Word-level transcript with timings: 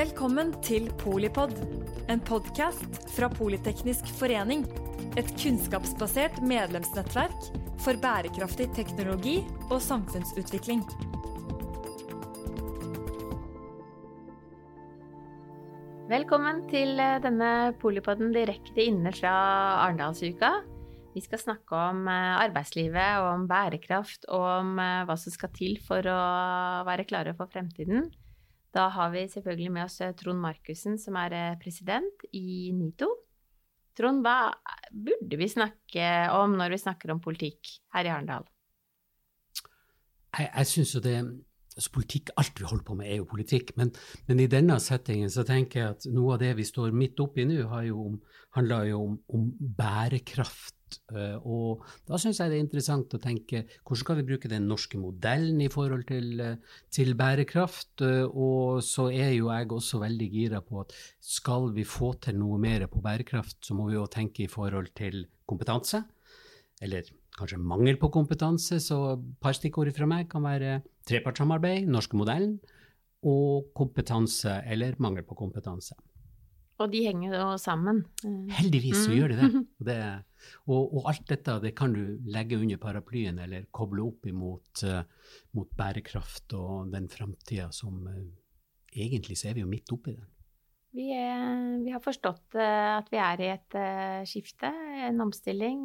Velkommen 0.00 0.54
til 0.64 0.86
Polipod, 0.96 1.50
en 2.08 2.22
podkast 2.24 2.94
fra 3.12 3.26
Politeknisk 3.28 4.06
forening. 4.16 4.62
Et 5.20 5.28
kunnskapsbasert 5.42 6.38
medlemsnettverk 6.40 7.48
for 7.84 8.00
bærekraftig 8.00 8.70
teknologi 8.78 9.34
og 9.66 9.82
samfunnsutvikling. 9.84 10.80
Velkommen 16.08 16.62
til 16.72 16.96
eh, 16.96 17.18
denne 17.20 17.52
Polipoden 17.82 18.32
direkte 18.32 18.86
inne 18.86 19.12
fra 19.12 19.34
Arendalsuka. 19.82 20.54
Vi 21.12 21.26
skal 21.26 21.44
snakke 21.44 21.76
om 21.90 22.08
eh, 22.08 22.40
arbeidslivet 22.46 23.28
om 23.34 23.44
bærekraft 23.52 24.24
og 24.32 24.48
om 24.62 24.72
eh, 24.80 25.04
hva 25.04 25.20
som 25.20 25.36
skal 25.36 25.52
til 25.60 25.76
for 25.84 26.08
å 26.08 26.20
være 26.88 27.04
klare 27.12 27.36
for 27.36 27.52
fremtiden. 27.52 28.08
Da 28.74 28.86
har 28.94 29.10
vi 29.10 29.26
selvfølgelig 29.30 29.72
med 29.74 29.88
oss 29.88 29.98
Trond 30.18 30.40
Markussen, 30.40 30.98
som 30.98 31.18
er 31.18 31.58
president 31.62 32.24
i 32.36 32.70
NITO. 32.76 33.08
Trond, 33.98 34.22
hva 34.22 34.52
burde 34.94 35.38
vi 35.40 35.50
snakke 35.50 36.06
om 36.36 36.54
når 36.58 36.76
vi 36.76 36.82
snakker 36.84 37.12
om 37.12 37.22
politikk 37.22 37.72
her 37.96 38.06
i 38.06 38.12
Arendal? 38.14 38.46
Jeg, 40.38 40.46
jeg 40.46 40.66
synes 40.70 40.94
jo 40.94 41.02
det 41.04 41.16
altså 41.80 41.92
politikk, 41.94 42.30
Alt 42.38 42.60
vi 42.60 42.68
holder 42.70 42.86
på 42.86 42.94
med, 42.98 43.10
er 43.10 43.18
jo 43.18 43.28
politikk. 43.30 43.74
Men, 43.76 43.90
men, 44.28 44.42
i 44.42 44.50
denne 44.50 44.78
settingen 44.82 45.30
så 45.32 45.42
tenker 45.46 45.80
jeg 45.80 45.96
at 45.96 46.10
noe 46.14 46.36
av 46.36 46.42
det 46.42 46.54
vi 46.58 46.66
står 46.66 46.94
midt 46.94 47.20
oppi 47.22 47.46
nå, 47.48 47.64
handler 48.54 48.90
jo 48.92 49.02
om, 49.08 49.18
om 49.34 49.48
bærekraft 49.58 50.79
Eh, 50.79 50.79
og 51.44 51.84
da 52.08 52.18
syns 52.20 52.40
jeg 52.40 52.52
det 52.52 52.58
er 52.58 52.64
interessant 52.64 53.14
å 53.16 53.20
tenke 53.22 53.62
hvordan 53.84 54.06
kan 54.08 54.18
vi 54.20 54.26
bruke 54.30 54.50
den 54.50 54.66
norske 54.70 54.98
modellen 55.00 55.60
i 55.62 55.70
forhold 55.72 56.06
til, 56.08 56.40
eh, 56.40 56.80
til 56.90 57.14
bærekraft? 57.18 58.02
Eh, 58.06 58.26
og 58.26 58.82
så 58.86 59.08
er 59.12 59.34
jo 59.36 59.50
jeg 59.52 59.70
også 59.76 60.02
veldig 60.02 60.30
gira 60.32 60.62
på 60.64 60.82
at 60.82 60.94
skal 61.20 61.70
vi 61.76 61.84
få 61.84 62.14
til 62.20 62.38
noe 62.40 62.58
mer 62.58 62.86
på 62.90 63.02
bærekraft, 63.04 63.58
så 63.64 63.76
må 63.76 63.88
vi 63.90 63.98
jo 63.98 64.06
tenke 64.10 64.44
i 64.44 64.50
forhold 64.50 64.92
til 64.98 65.26
kompetanse. 65.46 66.04
Eller 66.80 67.08
kanskje 67.36 67.60
mangel 67.60 67.96
på 68.00 68.10
kompetanse, 68.12 68.80
så 68.80 69.14
et 69.14 69.24
par 69.40 69.56
stikkord 69.56 69.92
fra 69.96 70.08
meg 70.08 70.28
kan 70.30 70.44
være 70.44 70.80
trepartssamarbeid, 71.08 71.88
norske 71.88 72.16
modellen, 72.18 72.58
og 73.26 73.72
kompetanse 73.76 74.62
eller 74.64 74.96
mangel 74.98 75.26
på 75.28 75.36
kompetanse. 75.36 75.94
Og 76.80 76.88
de 76.92 77.02
henger 77.04 77.34
jo 77.34 77.46
sammen. 77.60 78.02
Heldigvis 78.56 79.04
så 79.04 79.12
mm. 79.12 79.16
gjør 79.18 79.32
de 79.32 79.38
det. 79.40 79.62
Det. 79.90 80.00
og, 80.68 80.82
og, 80.96 81.06
alt 81.10 81.24
dette 81.28 81.54
det 81.60 81.74
kan 81.76 81.92
du 81.92 82.02
legge 82.32 82.58
under 82.60 82.80
paraplyen 82.80 83.38
eller 83.44 83.68
koble 83.72 84.04
opp 84.06 84.28
imot 84.28 84.84
uh, 84.88 85.00
mot 85.56 85.70
bærekraft 85.76 86.54
og 86.56 86.92
den 86.92 87.08
framtida 87.12 87.70
som 87.74 88.04
uh, 88.08 88.20
Egentlig 88.90 89.36
så 89.38 89.46
er 89.46 89.54
vi 89.54 89.62
jo 89.62 89.68
midt 89.70 89.92
oppi 89.94 90.16
den. 90.16 90.26
Vi, 90.90 91.04
er, 91.14 91.76
vi 91.84 91.92
har 91.94 92.00
forstått 92.02 92.56
uh, 92.58 92.96
at 92.96 93.10
vi 93.12 93.20
er 93.22 93.42
i 93.44 93.50
et 93.52 93.76
skifte, 94.26 94.70
en 95.06 95.22
omstilling. 95.22 95.84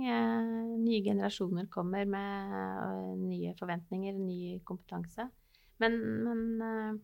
nye 0.81 1.03
generasjoner 1.05 1.67
kommer 1.69 2.07
med 2.09 3.19
nye 3.21 3.53
forventninger, 3.59 4.17
ny 4.17 4.57
kompetanse. 4.65 5.27
Men, 5.77 5.99
men 6.25 7.03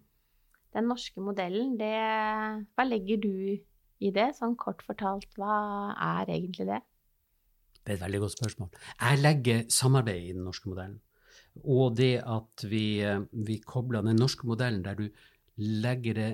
den 0.73 0.89
norske 0.89 1.21
modellen, 1.21 1.75
det 1.77 1.93
Hva 2.73 2.87
legger 2.87 3.21
du 3.21 3.31
i 3.53 3.59
det? 4.09 4.31
Sånn 4.39 4.57
kort 4.57 4.81
fortalt, 4.81 5.29
hva 5.37 5.93
er 5.93 6.33
egentlig 6.33 6.65
det? 6.71 6.81
Det 7.81 7.93
er 7.93 7.97
et 7.99 8.03
veldig 8.03 8.21
godt 8.25 8.37
spørsmål. 8.37 8.69
Jeg 8.97 9.21
legger 9.21 9.63
samarbeid 9.69 10.27
i 10.29 10.33
den 10.35 10.45
norske 10.45 10.69
modellen. 10.69 10.99
Og 11.61 11.95
det 11.97 12.21
at 12.23 12.65
vi, 12.69 13.01
eh, 13.03 13.21
vi 13.31 13.59
kobler 13.59 14.01
den 14.01 14.17
norske 14.17 14.47
modellen 14.47 14.83
der 14.83 14.95
du 14.95 15.09
legger 15.57 16.13
det 16.13 16.31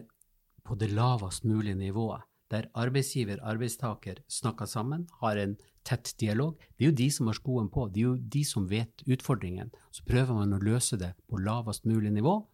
på 0.64 0.76
det 0.76 0.92
lavest 0.92 1.44
mulige 1.44 1.76
nivået, 1.76 2.22
der 2.52 2.68
arbeidsgiver 2.76 3.42
og 3.42 3.56
arbeidstaker 3.56 4.22
snakker 4.30 4.66
sammen, 4.66 5.08
har 5.22 5.38
en 5.38 5.58
tett 5.84 6.14
dialog. 6.20 6.58
Det 6.78 6.86
er 6.86 6.92
jo 6.92 7.00
de 7.00 7.10
som 7.12 7.28
har 7.28 7.34
skoen 7.34 7.70
på, 7.70 7.88
det 7.92 8.02
er 8.02 8.08
jo 8.08 8.18
de 8.18 8.44
som 8.44 8.68
vet 8.70 9.04
utfordringen. 9.08 9.72
Så 9.92 10.04
prøver 10.08 10.34
man 10.34 10.54
å 10.54 10.64
løse 10.64 11.00
det 11.00 11.14
på 11.30 11.40
lavest 11.40 11.86
mulig 11.86 12.12
nivå. 12.12 12.46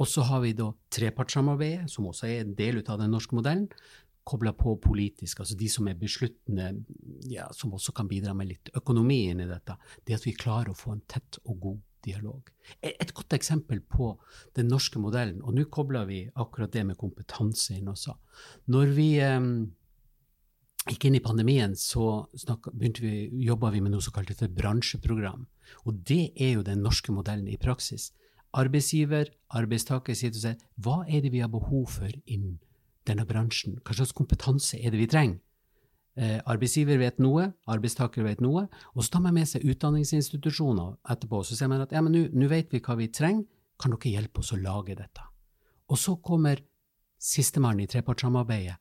Og 0.00 0.08
så 0.08 0.24
har 0.24 0.40
vi 0.40 0.54
da 0.56 0.70
trepartssamarbeidet, 0.90 1.90
som 1.92 2.08
også 2.08 2.26
er 2.26 2.40
en 2.40 2.54
del 2.56 2.80
av 2.88 2.98
den 2.98 3.12
norske 3.12 3.36
modellen, 3.36 3.68
kobla 4.24 4.52
på 4.54 4.76
politisk, 4.82 5.40
altså 5.42 5.56
de 5.58 5.68
som 5.70 5.88
er 5.90 5.98
besluttende, 5.98 6.68
ja, 7.30 7.48
som 7.56 7.74
også 7.74 7.94
kan 7.96 8.10
bidra 8.10 8.34
med 8.38 8.52
litt 8.52 8.70
økonomi 8.78 9.24
inn 9.30 9.42
i 9.42 9.50
dette, 9.50 9.76
det 10.06 10.18
at 10.18 10.26
vi 10.26 10.36
klarer 10.38 10.72
å 10.72 10.78
få 10.78 10.94
en 10.94 11.04
tett 11.10 11.40
og 11.42 11.58
god 11.62 11.80
dialog. 12.02 12.50
Et 12.82 13.12
godt 13.14 13.34
eksempel 13.36 13.82
på 13.82 14.12
den 14.56 14.70
norske 14.70 15.02
modellen, 15.02 15.42
og 15.42 15.56
nå 15.56 15.66
kobler 15.74 16.06
vi 16.08 16.24
akkurat 16.34 16.72
det 16.74 16.86
med 16.86 16.98
kompetanse 17.00 17.76
inn 17.76 17.90
også. 17.90 18.14
Når 18.74 18.94
vi 18.96 19.08
eh, 19.22 19.50
gikk 20.90 21.06
inn 21.08 21.18
i 21.18 21.24
pandemien, 21.24 21.76
så 21.78 22.26
jobba 22.32 23.70
vi 23.74 23.82
med 23.82 23.94
noe 23.94 24.02
som 24.02 24.14
kaltes 24.14 24.42
bransjeprogram. 24.54 25.46
Og 25.86 26.02
det 26.06 26.32
er 26.36 26.56
jo 26.56 26.66
den 26.66 26.82
norske 26.82 27.14
modellen 27.14 27.50
i 27.50 27.60
praksis. 27.60 28.10
Arbeidsgiver, 28.58 29.30
arbeidstaker 29.56 30.16
sier 30.18 30.34
til 30.34 30.42
seg 30.42 30.66
hva 30.82 31.02
er 31.08 31.22
det 31.24 31.32
vi 31.32 31.40
har 31.40 31.52
behov 31.52 31.86
for 31.94 32.10
innen 32.26 32.58
denne 33.08 33.26
bransjen? 33.28 33.78
Hva 33.82 33.96
slags 33.96 34.14
kompetanse 34.16 34.78
er 34.78 34.94
det 34.94 35.00
vi 35.00 35.08
trenger? 35.10 35.40
Eh, 36.12 36.40
arbeidsgiver 36.44 36.98
vet 37.00 37.22
noe, 37.24 37.46
arbeidstaker 37.72 38.26
vet 38.26 38.42
noe, 38.44 38.66
og 38.92 39.04
så 39.04 39.14
tar 39.14 39.22
man 39.24 39.38
med 39.38 39.48
seg 39.48 39.64
utdanningsinstitusjoner 39.64 40.98
etterpå. 41.14 41.40
Så 41.48 41.56
sier 41.56 41.70
man 41.72 41.86
at 41.86 41.94
ja, 41.94 42.02
men 42.04 42.18
nå 42.28 42.48
vet 42.50 42.74
vi 42.74 42.82
hva 42.84 42.98
vi 42.98 43.08
trenger, 43.08 43.46
kan 43.80 43.94
dere 43.94 44.12
hjelpe 44.18 44.42
oss 44.42 44.52
å 44.52 44.60
lage 44.60 44.94
dette? 44.98 45.24
Og 45.90 45.98
så 45.98 46.14
kommer 46.22 46.60
sistemann 47.22 47.80
i 47.80 47.88
trepartssamarbeidet, 47.90 48.76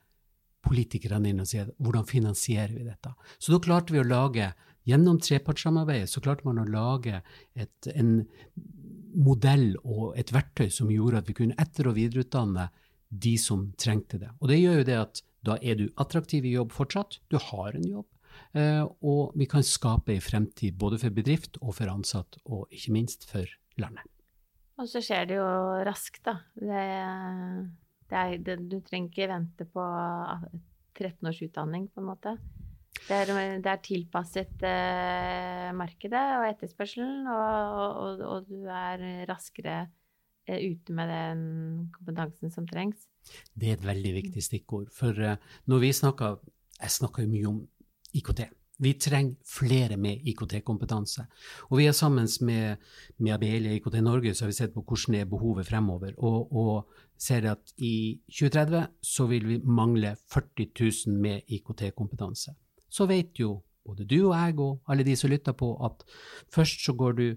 politikerne 0.62 1.32
inn 1.32 1.42
og 1.42 1.48
sier 1.50 1.72
hvordan 1.82 2.06
finansierer 2.09 2.76
vi 2.76 2.84
dette? 2.86 3.14
Så 3.40 3.56
da 3.56 3.62
klarte 3.64 3.96
vi 3.96 4.03
å 4.03 4.06
lage, 4.06 4.52
gjennom 4.86 5.20
trepartssamarbeidet, 5.22 6.09
så 6.09 6.22
klarte 6.26 6.46
man 6.48 6.59
å 6.62 6.68
lage 6.68 7.22
et, 7.56 7.90
en 7.96 8.26
modell 9.16 9.76
og 9.84 10.18
et 10.20 10.32
verktøy 10.34 10.70
som 10.74 10.92
gjorde 10.92 11.22
at 11.22 11.30
vi 11.30 11.38
kunne 11.38 11.58
etter- 11.62 11.90
og 11.90 11.98
videreutdanne 11.98 12.68
de 13.12 13.36
som 13.40 13.68
trengte 13.80 14.20
det. 14.22 14.32
Og 14.40 14.50
det 14.52 14.62
gjør 14.62 14.82
jo 14.82 14.88
det 14.88 14.98
at 15.00 15.22
da 15.46 15.58
er 15.62 15.78
du 15.80 15.88
attraktiv 16.00 16.46
i 16.46 16.56
jobb 16.56 16.74
fortsatt, 16.76 17.20
du 17.32 17.38
har 17.42 17.76
en 17.76 17.88
jobb, 17.88 18.08
eh, 18.58 18.84
og 19.02 19.36
vi 19.38 19.48
kan 19.50 19.66
skape 19.66 20.14
en 20.14 20.24
fremtid 20.24 20.78
både 20.80 21.02
for 21.02 21.14
bedrift 21.14 21.60
og 21.62 21.76
for 21.80 21.92
ansatt, 21.92 22.40
og 22.46 22.68
ikke 22.72 22.96
minst 22.96 23.28
for 23.30 23.50
landet. 23.82 24.06
Og 24.82 24.90
så 24.90 25.02
skjer 25.04 25.28
det 25.30 25.38
jo 25.38 25.48
raskt, 25.86 26.24
da. 26.26 26.40
Det, 26.58 26.86
det 28.10 28.18
er, 28.22 28.36
det, 28.42 28.58
du 28.70 28.80
trenger 28.86 29.12
ikke 29.12 29.30
vente 29.30 29.68
på 29.70 29.86
13 30.98 31.30
års 31.30 31.42
utdanning, 31.46 31.90
på 31.92 32.02
en 32.02 32.10
måte. 32.10 32.36
Det 33.02 33.18
er, 33.18 33.58
det 33.64 33.70
er 33.70 33.82
tilpasset 33.82 34.64
eh, 34.68 35.70
markedet 35.74 36.22
og 36.38 36.46
etterspørselen, 36.52 37.26
og, 37.34 37.98
og, 38.04 38.24
og, 38.28 38.50
du 38.50 38.70
er 38.70 39.26
raskere 39.30 39.86
ute 40.60 40.96
med 40.96 41.12
den 41.12 41.44
kompetansen 41.96 42.54
som 42.54 42.68
trengs? 42.68 43.08
Det 43.54 43.70
er 43.70 43.78
et 43.78 43.86
veldig 43.86 44.16
viktig 44.18 44.44
stikkord. 44.44 44.90
For 44.96 45.16
uh, 45.16 45.38
når 45.66 45.86
vi 45.86 45.94
snakker 45.94 46.42
Jeg 46.82 46.90
snakker 46.90 47.22
jo 47.22 47.30
mye 47.30 47.48
om 47.48 47.58
IKT. 48.18 48.40
Vi 48.82 48.96
trenger 48.98 49.36
flere 49.46 49.98
med 49.98 50.24
IKT-kompetanse. 50.26 51.28
Og 51.70 51.78
vi 51.78 51.86
er 51.86 51.94
sammen 51.94 52.28
med, 52.42 52.78
med 53.20 53.34
Abelia 53.36 53.76
IKT 53.78 54.00
Norge 54.02 54.34
så 54.34 54.46
har 54.46 54.50
vi 54.50 54.58
sett 54.58 54.74
på 54.74 54.82
hvordan 54.82 55.20
er 55.20 55.30
behovet 55.30 55.68
fremover, 55.68 56.16
og, 56.18 56.50
og 56.50 56.90
ser 57.14 57.46
at 57.52 57.76
i 57.78 58.18
2030 58.26 58.88
så 59.06 59.28
vil 59.30 59.46
vi 59.48 59.60
mangle 59.62 60.16
40 60.34 60.72
000 61.06 61.22
med 61.22 61.42
IKT-kompetanse. 61.48 62.56
Så 62.90 63.06
vet 63.06 63.38
jo 63.40 63.60
både 63.86 64.06
du 64.06 64.18
og 64.32 64.34
jeg 64.34 64.58
og 64.60 64.82
alle 64.90 65.06
de 65.06 65.16
som 65.16 65.30
lytter 65.30 65.54
på, 65.58 65.76
at 65.86 66.04
først 66.54 66.82
så 66.86 66.98
går 66.98 67.12
du 67.12 67.28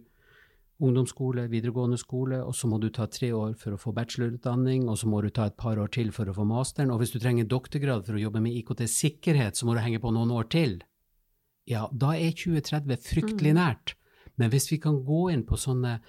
ungdomsskole, 0.83 1.47
videregående 1.53 1.99
skole, 2.01 2.41
og 2.43 2.55
så 2.57 2.69
må 2.71 2.81
du 2.83 2.89
ta 2.93 3.07
tre 3.07 3.31
år 3.37 3.53
for 3.59 3.75
å 3.75 3.81
få 3.81 3.93
bachelorutdanning, 3.95 4.89
og 4.91 4.99
så 4.99 5.11
må 5.11 5.21
du 5.23 5.31
ta 5.31 5.47
et 5.49 5.59
par 5.61 5.79
år 5.79 5.93
til 5.95 6.11
for 6.15 6.31
å 6.31 6.35
få 6.35 6.47
masteren, 6.49 6.91
og 6.91 7.03
hvis 7.03 7.15
du 7.15 7.21
trenger 7.23 7.47
doktorgrad 7.51 8.07
for 8.07 8.19
å 8.19 8.25
jobbe 8.25 8.43
med 8.43 8.57
IKT-sikkerhet, 8.59 9.57
så 9.57 9.69
må 9.69 9.77
du 9.77 9.83
henge 9.85 10.03
på 10.03 10.13
noen 10.15 10.35
år 10.35 10.49
til. 10.51 10.81
Ja, 11.71 11.87
da 11.93 12.13
er 12.19 12.35
2030 12.35 13.07
fryktelig 13.07 13.55
mm. 13.55 13.61
nært. 13.61 13.95
Men 14.41 14.51
hvis 14.51 14.67
vi 14.73 14.81
kan 14.83 14.99
gå 15.07 15.29
inn 15.33 15.45
på 15.47 15.57
sånne 15.61 16.01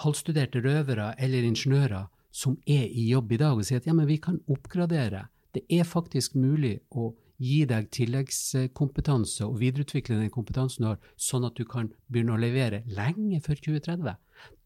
halvstuderte 0.00 0.62
røvere 0.62 1.10
eller 1.18 1.48
ingeniører 1.48 2.06
som 2.30 2.54
er 2.62 2.86
i 2.86 3.08
jobb 3.10 3.34
i 3.34 3.40
dag, 3.42 3.58
og 3.58 3.66
si 3.66 3.74
at 3.74 3.88
ja, 3.90 3.94
men 3.96 4.08
vi 4.08 4.20
kan 4.22 4.38
oppgradere, 4.48 5.26
det 5.50 5.64
er 5.66 5.88
faktisk 5.88 6.36
mulig 6.38 6.78
å 6.94 7.10
gi 7.40 7.64
deg 7.68 7.88
tilleggskompetanse 7.96 9.46
og 9.46 9.58
videreutvikle 9.62 10.18
den 10.20 10.30
kompetansen 10.34 10.84
du 10.84 10.88
har, 10.92 10.98
sånn 11.16 11.46
at 11.48 11.56
du 11.56 11.64
kan 11.64 11.88
begynne 12.12 12.34
å 12.36 12.40
levere 12.40 12.82
lenge 12.92 13.40
før 13.44 13.60
2030. 13.64 14.16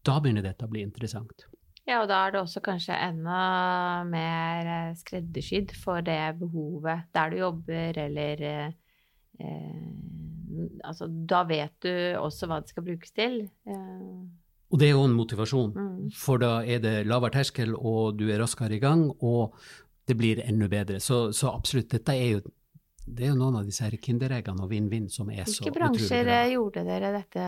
Da 0.05 0.19
begynner 0.21 0.43
dette 0.45 0.67
å 0.67 0.71
bli 0.71 0.83
interessant. 0.85 1.45
Ja, 1.87 1.99
og 2.01 2.09
da 2.09 2.23
er 2.25 2.31
det 2.33 2.39
også 2.41 2.61
kanskje 2.65 2.95
enda 2.97 4.03
mer 4.09 4.69
eh, 4.89 4.95
skreddersydd 4.97 5.75
for 5.77 6.01
det 6.01 6.17
behovet 6.39 7.05
der 7.13 7.29
du 7.29 7.37
jobber, 7.43 7.99
eller 8.07 8.45
eh, 8.49 8.71
Altså, 10.87 11.07
da 11.27 11.41
vet 11.43 11.73
du 11.83 11.89
også 12.15 12.47
hva 12.47 12.61
det 12.63 12.71
skal 12.71 12.85
brukes 12.85 13.11
til. 13.11 13.41
Eh, 13.67 14.21
Og 14.71 14.79
det 14.79 14.87
er 14.87 14.93
jo 14.95 15.03
en 15.05 15.13
motivasjon, 15.17 15.73
Mm. 15.75 16.11
for 16.15 16.37
da 16.39 16.61
er 16.63 16.79
det 16.79 17.05
lavere 17.07 17.31
terskel, 17.35 17.73
og 17.75 18.17
du 18.17 18.29
er 18.31 18.39
raskere 18.39 18.75
i 18.77 18.79
gang, 18.79 19.09
og 19.21 19.53
det 20.07 20.15
blir 20.17 20.39
enda 20.45 20.67
bedre. 20.71 20.99
Så, 20.99 21.31
så 21.33 21.51
absolutt, 21.53 21.89
dette 21.91 22.13
er 22.15 22.31
jo, 22.37 22.41
det 23.07 23.25
er 23.25 23.29
jo 23.33 23.37
noen 23.37 23.55
av 23.59 23.65
disse 23.67 23.83
her 23.85 23.95
kindereggene 24.01 24.63
og 24.65 24.69
vinn-vinn 24.71 25.07
som 25.13 25.29
er 25.29 25.43
så 25.45 25.61
Hvilke 25.63 25.75
bransjer 25.77 26.23
bra. 26.25 26.39
eh, 26.41 26.51
gjorde 26.55 26.83
dere 26.87 27.11
dette 27.13 27.45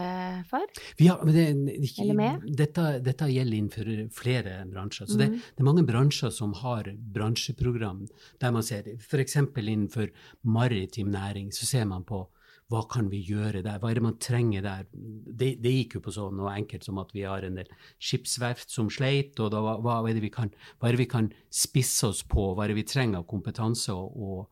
for? 0.49 0.65
Vi 0.99 1.07
har, 1.07 1.23
men 1.25 1.33
det, 1.33 1.75
ikke, 1.81 2.01
Eller 2.05 2.13
med? 2.19 2.45
Dette, 2.55 2.85
dette 3.03 3.25
gjelder 3.31 3.57
innenfor 3.57 3.91
flere 4.13 4.55
bransjer. 4.69 5.07
Så 5.09 5.17
det, 5.17 5.29
Mhm. 5.31 5.41
det 5.55 5.59
er 5.59 5.69
mange 5.71 5.85
bransjer 5.87 6.31
som 6.31 6.53
har 6.53 6.83
bransjeprogram 7.17 8.07
der 8.39 8.51
man 8.51 8.63
ser 8.63 8.83
f.eks. 8.97 9.35
innenfor 9.35 10.09
maritim 10.45 11.09
næring, 11.11 11.49
så 11.51 11.65
ser 11.65 11.85
man 11.85 12.03
på 12.03 12.27
hva 12.69 12.81
kan 12.91 13.07
vi 13.09 13.23
gjøre 13.23 13.63
der, 13.63 13.79
hva 13.79 13.89
er 13.91 13.93
det 13.95 14.03
man 14.03 14.17
trenger 14.19 14.61
der. 14.61 14.85
Det, 14.91 15.61
det 15.63 15.71
gikk 15.71 15.93
jo 15.95 15.99
på 16.01 16.11
sånn 16.11 16.35
noe 16.35 16.51
enkelt 16.51 16.83
som 16.83 16.97
at 16.99 17.13
vi 17.15 17.21
har 17.23 17.41
en 17.47 17.55
del 17.55 17.69
skipsverft 17.97 18.69
som 18.69 18.89
sleit, 18.89 19.39
og 19.39 19.51
da, 19.53 19.61
hva, 19.63 19.77
hva, 19.79 20.09
er 20.09 20.13
det 20.17 20.21
vi 20.25 20.29
kan, 20.29 20.51
hva 20.81 20.89
er 20.89 20.97
det 20.97 20.99
vi 21.05 21.11
kan 21.13 21.29
spisse 21.49 22.03
oss 22.09 22.23
på, 22.27 22.49
hva 22.55 22.65
er 22.65 22.73
det 22.73 22.75
vi 22.81 22.83
trenger 22.83 23.19
av 23.21 23.27
kompetanse 23.31 23.95
og, 23.95 24.17
og, 24.19 24.47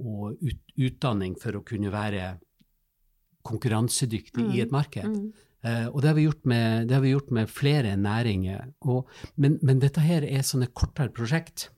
og 0.00 0.38
ut, 0.40 0.62
utdanning 0.78 1.36
for 1.40 1.58
å 1.58 1.64
kunne 1.66 1.92
være 1.92 2.36
konkurransedyktig 3.46 4.46
i 4.54 4.62
et 4.64 4.72
marked. 4.74 5.08
Mm. 5.08 5.32
Uh, 5.62 5.86
og 5.92 6.00
det 6.02 6.10
har 6.10 6.16
vi 6.18 6.24
gjort 6.26 6.48
med, 6.50 6.88
det 6.88 6.96
har 6.96 7.04
vi 7.04 7.12
gjort 7.12 7.30
med 7.34 7.50
flere 7.50 7.94
næringer. 7.98 8.72
Og, 8.90 9.10
men, 9.36 9.60
men 9.62 9.82
dette 9.82 10.02
her 10.02 10.26
er 10.26 10.42
sånne 10.46 10.70
kortere 10.74 11.12
prosjekt. 11.14 11.68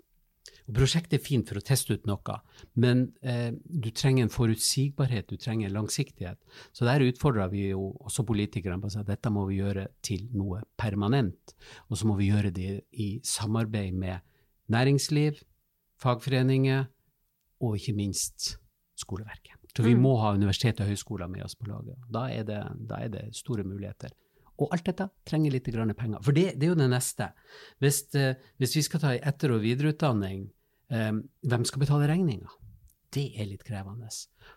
Og 0.64 0.78
prosjektet 0.78 1.18
er 1.18 1.24
fint 1.24 1.50
for 1.50 1.60
å 1.60 1.64
teste 1.64 1.92
ut 1.92 2.06
noe, 2.08 2.38
men 2.80 3.02
uh, 3.26 3.50
du 3.52 3.90
trenger 3.92 4.24
en 4.24 4.32
forutsigbarhet, 4.32 5.28
du 5.28 5.36
trenger 5.40 5.68
en 5.68 5.76
langsiktighet. 5.76 6.40
Så 6.72 6.88
der 6.88 7.04
utfordrer 7.04 7.52
vi 7.52 7.66
jo 7.74 7.90
også 8.00 8.24
politikerne 8.24 8.80
på 8.80 8.88
å 8.88 8.94
si 8.94 9.02
at 9.02 9.10
dette 9.10 9.32
må 9.32 9.44
vi 9.50 9.60
gjøre 9.60 9.90
til 10.04 10.24
noe 10.32 10.62
permanent. 10.80 11.52
Og 11.90 12.00
så 12.00 12.08
må 12.08 12.16
vi 12.20 12.30
gjøre 12.30 12.54
det 12.56 12.78
i 12.96 13.10
samarbeid 13.28 14.00
med 14.00 14.24
næringsliv, 14.72 15.42
fagforeninger 16.00 16.88
og 17.60 17.76
ikke 17.78 17.94
minst 17.96 18.56
skoleverket. 18.96 19.58
Så 19.76 19.82
vi 19.82 19.94
Mm. 19.94 20.02
må 20.02 20.16
ha 20.20 20.32
universitet 20.34 20.80
og 20.80 20.86
høyskoler 20.86 21.28
med 21.28 21.42
oss 21.44 21.54
på 21.54 21.66
laget. 21.66 21.96
Da 22.10 22.28
er 22.30 22.44
det, 22.44 22.60
da 22.88 22.94
er 22.96 23.08
det 23.08 23.34
store 23.34 23.64
muligheter. 23.64 24.10
Og 24.58 24.68
alt 24.72 24.84
dette 24.84 25.10
trenger 25.26 25.50
litt 25.50 25.64
penger. 25.64 26.22
For 26.22 26.32
det, 26.32 26.58
det 26.58 26.62
er 26.68 26.74
jo 26.74 26.74
det 26.78 26.90
neste. 26.90 27.32
Hvis, 27.80 28.14
eh, 28.14 28.34
hvis 28.60 28.76
vi 28.76 28.82
skal 28.82 29.00
ta 29.00 29.08
etter- 29.18 29.50
og 29.52 29.62
videreutdanning, 29.62 30.50
eh, 30.90 31.12
hvem 31.44 31.64
skal 31.66 31.80
betale 31.80 32.06
regninga? 32.06 32.48
Det 33.10 33.32
er 33.36 33.46
litt 33.46 33.64
krevende. 33.64 34.08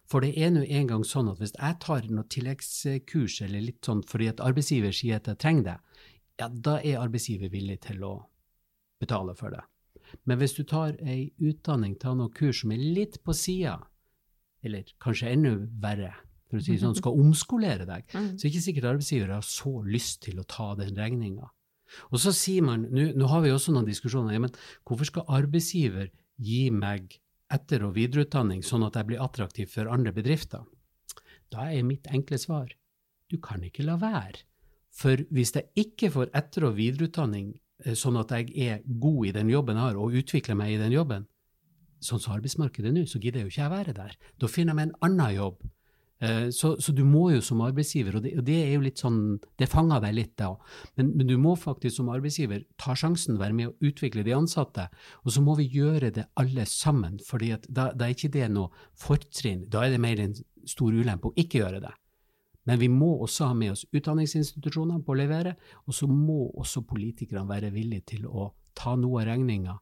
For 0.05 0.19
det 0.21 0.37
er 0.37 0.49
nå 0.51 0.67
engang 0.69 1.03
sånn 1.03 1.31
at 1.31 1.39
hvis 1.39 1.53
jeg 1.59 1.79
tar 1.79 2.01
noe 2.09 2.23
tilleggskurs 2.25 3.41
eller 3.41 3.61
litt 3.61 3.81
sånn 3.81 4.03
fordi 4.03 4.29
at 4.29 4.37
arbeidsgiver 4.37 4.93
sier 4.93 5.15
at 5.15 5.25
jeg 5.25 5.37
trenger 5.37 5.63
det, 5.63 5.77
ja, 6.39 6.47
da 6.49 6.77
er 6.77 6.99
arbeidsgiver 6.99 7.49
villig 7.49 7.81
til 7.81 7.97
å 8.03 8.25
betale 8.99 9.35
for 9.35 9.49
det. 9.49 9.61
Men 10.25 10.39
hvis 10.39 10.53
du 10.57 10.63
tar 10.63 10.95
ei 11.03 11.31
utdanning, 11.39 11.95
tar 11.99 12.15
noe 12.15 12.29
kurs 12.29 12.61
som 12.61 12.71
er 12.71 12.77
litt 12.77 13.19
på 13.23 13.33
sida, 13.35 13.77
eller 14.63 14.83
kanskje 15.03 15.31
enda 15.33 15.51
verre, 15.83 16.13
for 16.49 16.57
å 16.59 16.63
si 16.63 16.77
sånn, 16.79 16.95
skal 16.95 17.17
omskolere 17.19 17.85
deg, 17.85 18.05
Mm. 18.15 18.33
så 18.37 18.45
er 18.45 18.47
det 18.47 18.53
ikke 18.55 18.65
sikkert 18.69 18.89
arbeidsgiver 18.93 19.33
har 19.35 19.41
så 19.45 19.73
lyst 19.85 20.21
til 20.23 20.39
å 20.39 20.45
ta 20.47 20.73
den 20.79 20.95
regninga. 20.95 21.49
Og 22.11 22.19
så 22.19 22.31
sier 22.35 22.63
man, 22.63 22.83
nå 22.91 23.13
nå 23.15 23.27
har 23.31 23.41
vi 23.45 23.51
også 23.51 23.71
noen 23.75 23.85
diskusjoner, 23.87 24.33
ja, 24.35 24.39
men 24.43 24.51
hvorfor 24.87 25.05
skal 25.07 25.27
arbeidsgiver 25.27 26.09
gi 26.39 26.69
meg 26.71 27.19
etter- 27.51 27.83
og 27.87 27.93
videreutdanning 27.95 28.59
sånn 28.63 28.83
at 28.87 28.95
jeg 28.99 29.07
blir 29.07 29.21
attraktiv 29.23 29.69
for 29.71 29.87
andre 29.91 30.11
bedrifter? 30.11 30.65
Da 31.51 31.69
er 31.71 31.83
mitt 31.87 32.07
enkle 32.11 32.35
svar, 32.39 32.73
du 33.31 33.37
kan 33.39 33.63
ikke 33.63 33.85
la 33.87 33.95
være. 33.99 34.43
For 34.91 35.15
hvis 35.31 35.53
jeg 35.55 35.69
ikke 35.79 36.09
får 36.11 36.31
etter- 36.35 36.65
og 36.67 36.75
videreutdanning 36.75 37.53
sånn 37.93 38.17
at 38.17 38.31
jeg 38.33 38.51
er 38.57 38.83
god 38.85 39.25
i 39.27 39.33
den 39.35 39.49
jobben 39.53 39.77
jeg 39.77 39.89
har, 39.89 39.97
og 40.01 40.15
utvikler 40.17 40.57
meg 40.57 40.73
i 40.73 40.81
den 40.81 40.95
jobben, 40.95 41.27
sånn 42.01 42.21
som 42.21 42.35
arbeidsmarkedet 42.35 42.93
nå, 42.93 43.05
så 43.09 43.19
gidder 43.21 43.41
jeg 43.41 43.47
jo 43.47 43.53
ikke 43.53 43.63
jeg 43.63 43.73
være 43.73 43.97
der. 43.97 44.13
Da 44.37 44.49
finner 44.49 44.73
jeg 44.73 44.79
meg 44.79 44.87
en 44.89 45.01
annen 45.07 45.35
jobb. 45.35 45.65
Eh, 46.19 46.49
Så, 46.49 46.81
så 46.81 46.91
du 46.93 47.03
må 47.05 47.29
jo 47.29 47.41
som 47.41 47.61
arbeidsgiver, 47.61 48.15
og 48.17 48.23
det, 48.23 48.31
og 48.37 48.45
det 48.45 48.57
er 48.63 48.71
jo 48.73 48.81
litt 48.81 48.97
sånn, 48.97 49.37
det 49.57 49.69
fanger 49.69 50.01
deg 50.01 50.15
litt 50.17 50.33
da, 50.37 50.55
men, 50.97 51.11
men 51.13 51.27
du 51.29 51.37
må 51.37 51.53
faktisk 51.55 51.99
som 51.99 52.09
arbeidsgiver 52.09 52.63
ta 52.77 52.95
sjansen, 52.97 53.37
være 53.37 53.53
med 53.53 53.67
å 53.69 53.75
utvikle 53.85 54.25
de 54.25 54.33
ansatte, 54.33 54.87
og 55.23 55.31
så 55.33 55.43
må 55.45 55.53
vi 55.59 55.69
gjøre 55.69 56.09
det 56.15 56.25
alle 56.41 56.65
sammen, 56.65 57.19
fordi 57.21 57.53
da, 57.69 57.91
da 57.93 58.07
er 58.07 58.17
ikke 58.17 58.33
det 58.33 58.49
noe 58.49 58.73
fortrinn, 58.97 59.67
da 59.69 59.85
er 59.85 59.93
det 59.93 60.01
mer 60.01 60.19
en 60.19 60.33
stor 60.65 60.89
ulempe 60.89 61.29
å 61.29 61.37
ikke 61.37 61.61
gjøre 61.61 61.81
det. 61.85 61.93
Men 62.67 62.79
vi 62.81 62.89
må 62.91 63.13
også 63.23 63.47
ha 63.47 63.55
med 63.55 63.73
oss 63.73 63.85
utdanningsinstitusjonene 63.95 65.03
på 65.05 65.13
å 65.13 65.19
levere, 65.21 65.55
og 65.87 65.95
så 65.95 66.09
må 66.11 66.49
også 66.59 66.83
politikerne 66.87 67.47
være 67.47 67.71
villige 67.71 68.09
til 68.13 68.27
å 68.27 68.49
ta 68.77 68.97
noe 68.99 69.21
av 69.23 69.29
regninga. 69.31 69.77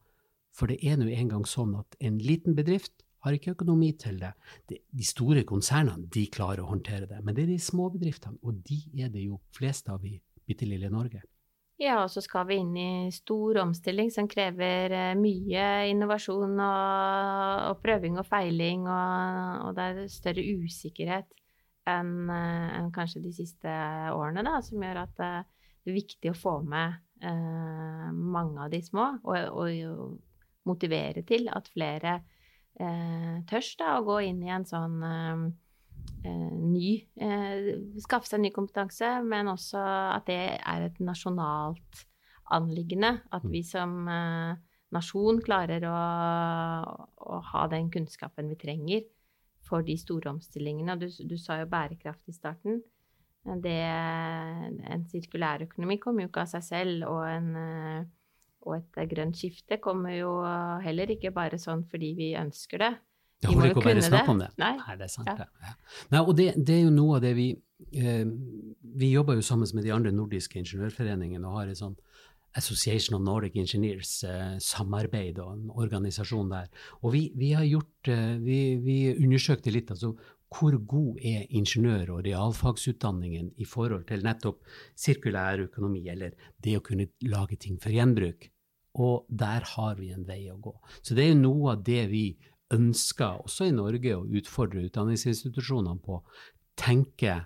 For 0.56 0.70
det 0.72 0.78
er 0.86 1.00
nå 1.02 1.10
engang 1.12 1.48
sånn 1.50 1.74
at 1.80 1.98
en 2.00 2.20
liten 2.22 2.56
bedrift 2.56 3.02
har 3.26 3.34
ikke 3.34 3.56
økonomi 3.56 3.90
til 3.98 4.20
det. 4.22 4.32
De, 4.70 4.78
store 5.04 5.42
konsernene 5.50 6.06
de 6.14 6.28
klarer 6.32 6.62
å 6.62 6.70
håndtere 6.70 7.10
det, 7.10 7.24
men 7.26 7.36
det 7.36 7.48
er 7.48 7.56
de 7.56 7.62
små 7.64 7.90
bedriftene, 7.96 8.38
og 8.46 8.62
de 8.68 8.78
er 9.02 9.10
det 9.14 9.26
jo 9.26 9.40
flest 9.58 9.90
av 9.90 10.06
i 10.06 10.20
bitte 10.46 10.70
lille 10.70 10.92
Norge. 10.94 11.24
Ja, 11.82 11.98
og 12.06 12.12
så 12.14 12.22
skal 12.24 12.46
vi 12.48 12.60
inn 12.62 12.76
i 12.80 13.10
stor 13.12 13.58
omstilling 13.66 14.14
som 14.14 14.30
krever 14.32 14.94
eh, 14.96 15.16
mye 15.20 15.66
innovasjon 15.90 16.54
og, 16.54 17.66
og 17.72 17.82
prøving 17.84 18.22
og 18.22 18.30
feiling, 18.30 18.86
og, 18.86 19.66
og 19.66 19.74
det 19.76 19.90
er 19.90 20.14
større 20.14 20.46
usikkerhet 20.62 21.34
enn 21.90 22.30
en 22.30 22.92
kanskje 22.94 23.22
de 23.24 23.34
siste 23.36 23.72
årene, 24.14 24.44
da, 24.46 24.60
som 24.66 24.84
gjør 24.84 25.04
at 25.06 25.22
eh, 25.24 25.42
det 25.86 25.94
er 25.94 26.00
viktig 26.00 26.32
å 26.32 26.38
få 26.38 26.56
med 26.66 26.96
eh, 27.22 28.08
mange 28.12 28.64
av 28.66 28.72
de 28.74 28.82
små, 28.84 29.12
og, 29.24 29.60
og, 29.62 30.16
motivere 30.66 31.22
til 31.30 31.46
at 31.54 31.68
flere 31.70 32.16
eh, 32.82 33.36
tør 33.46 33.68
å 33.86 34.06
gå 34.08 34.16
inn 34.32 34.40
i 34.42 34.50
en 34.50 34.66
sånn 34.66 34.96
eh, 35.06 35.44
eh, 36.26 36.56
ny 36.58 36.88
eh, 37.22 37.68
Skaffe 38.02 38.32
seg 38.32 38.42
ny 38.42 38.50
kompetanse, 38.56 39.12
men 39.22 39.52
også 39.52 39.84
at 40.16 40.26
det 40.26 40.40
er 40.58 40.88
et 40.88 40.98
nasjonalt 41.06 42.02
anliggende. 42.58 43.20
At 43.30 43.46
vi 43.46 43.62
som 43.62 44.10
eh, 44.10 44.58
nasjon 44.98 45.44
klarer 45.46 45.86
å, 45.86 46.00
å 47.30 47.42
ha 47.54 47.68
den 47.70 47.94
kunnskapen 47.94 48.50
vi 48.50 48.58
trenger 48.66 49.06
for 49.66 49.86
de 49.86 49.96
store 49.98 50.32
omstillingene. 50.36 50.98
Du, 51.02 51.08
du 51.10 51.38
sa 51.42 51.60
jo 51.62 51.70
bærekraft 51.72 52.30
i 52.30 52.36
starten. 52.36 52.84
Det, 53.46 53.80
en 54.90 55.04
sirkulærøkonomi 55.10 56.00
kommer 56.02 56.26
jo 56.26 56.32
ikke 56.32 56.46
av 56.46 56.54
seg 56.56 56.64
selv, 56.66 57.04
og, 57.12 57.22
en, 57.30 57.50
eh, 57.62 58.06
og 58.66 58.80
et 58.80 59.12
grønt 59.12 59.38
skifte 59.38 59.78
kommer 59.84 60.16
jo 60.18 60.32
heller 60.82 61.14
ikke 61.14 61.34
bare 61.36 61.60
sånn 61.62 61.86
fordi 61.92 62.16
vi 62.18 62.32
ønsker 62.40 62.82
det. 62.82 62.96
Vi 63.44 63.56
må 63.56 63.70
jo 63.70 63.78
kunne 63.78 63.94
det. 64.00 64.24
det. 64.40 64.50
Nei. 64.62 64.74
det 64.98 65.08
er 65.08 65.12
sant, 65.12 65.30
Ja. 65.30 65.46
Ja. 65.62 65.74
Nei, 66.14 66.22
og 66.22 66.34
det, 66.38 66.48
det 66.58 66.80
er 66.80 66.84
jo 66.86 66.94
noe 66.94 67.18
av 67.18 67.26
det 67.26 67.34
vi 67.38 67.50
eh, 67.92 68.26
Vi 69.02 69.12
jobber 69.12 69.38
jo 69.38 69.44
sammen 69.46 69.70
med 69.76 69.84
de 69.84 69.94
andre 69.94 70.14
nordiske 70.16 70.60
ingeniørforeningene 70.62 71.48
og 71.48 71.60
har 71.60 71.72
et 71.72 71.80
sånn 71.82 71.98
Association 72.56 73.18
of 73.18 73.24
Nordic 73.26 73.58
Engineers, 73.60 74.24
eh, 74.24 74.56
samarbeid 74.64 75.40
og 75.44 75.52
en 75.54 75.70
organisasjon 75.76 76.50
der. 76.54 76.70
Og 77.02 77.14
vi, 77.16 77.28
vi 77.36 77.52
har 77.52 77.68
gjort 77.68 78.12
eh, 78.12 78.38
vi, 78.42 78.60
vi 78.84 78.98
undersøkte 79.16 79.74
litt 79.76 79.92
altså 79.92 80.14
hvor 80.56 80.78
god 80.88 81.18
er 81.26 81.48
ingeniør- 81.50 82.14
og 82.16 82.26
realfagsutdanningen 82.26 83.52
i 83.60 83.66
forhold 83.68 84.06
til 84.08 84.24
nettopp 84.24 84.62
sirkulær 84.96 85.66
økonomi, 85.66 86.06
eller 86.10 86.36
det 86.64 86.78
å 86.78 86.84
kunne 86.86 87.10
lage 87.28 87.58
ting 87.60 87.80
for 87.82 87.92
gjenbruk. 87.92 88.48
Og 88.96 89.26
der 89.28 89.66
har 89.74 89.98
vi 90.00 90.14
en 90.16 90.24
vei 90.28 90.46
å 90.52 90.60
gå. 90.62 90.72
Så 91.02 91.18
det 91.18 91.26
er 91.26 91.34
jo 91.34 91.42
noe 91.42 91.74
av 91.74 91.84
det 91.84 92.06
vi 92.14 92.26
ønsker, 92.72 93.42
også 93.44 93.68
i 93.68 93.76
Norge, 93.76 94.16
å 94.16 94.28
utfordre 94.40 94.86
utdanningsinstitusjonene 94.88 96.00
på. 96.06 96.22
Tenke 96.80 97.42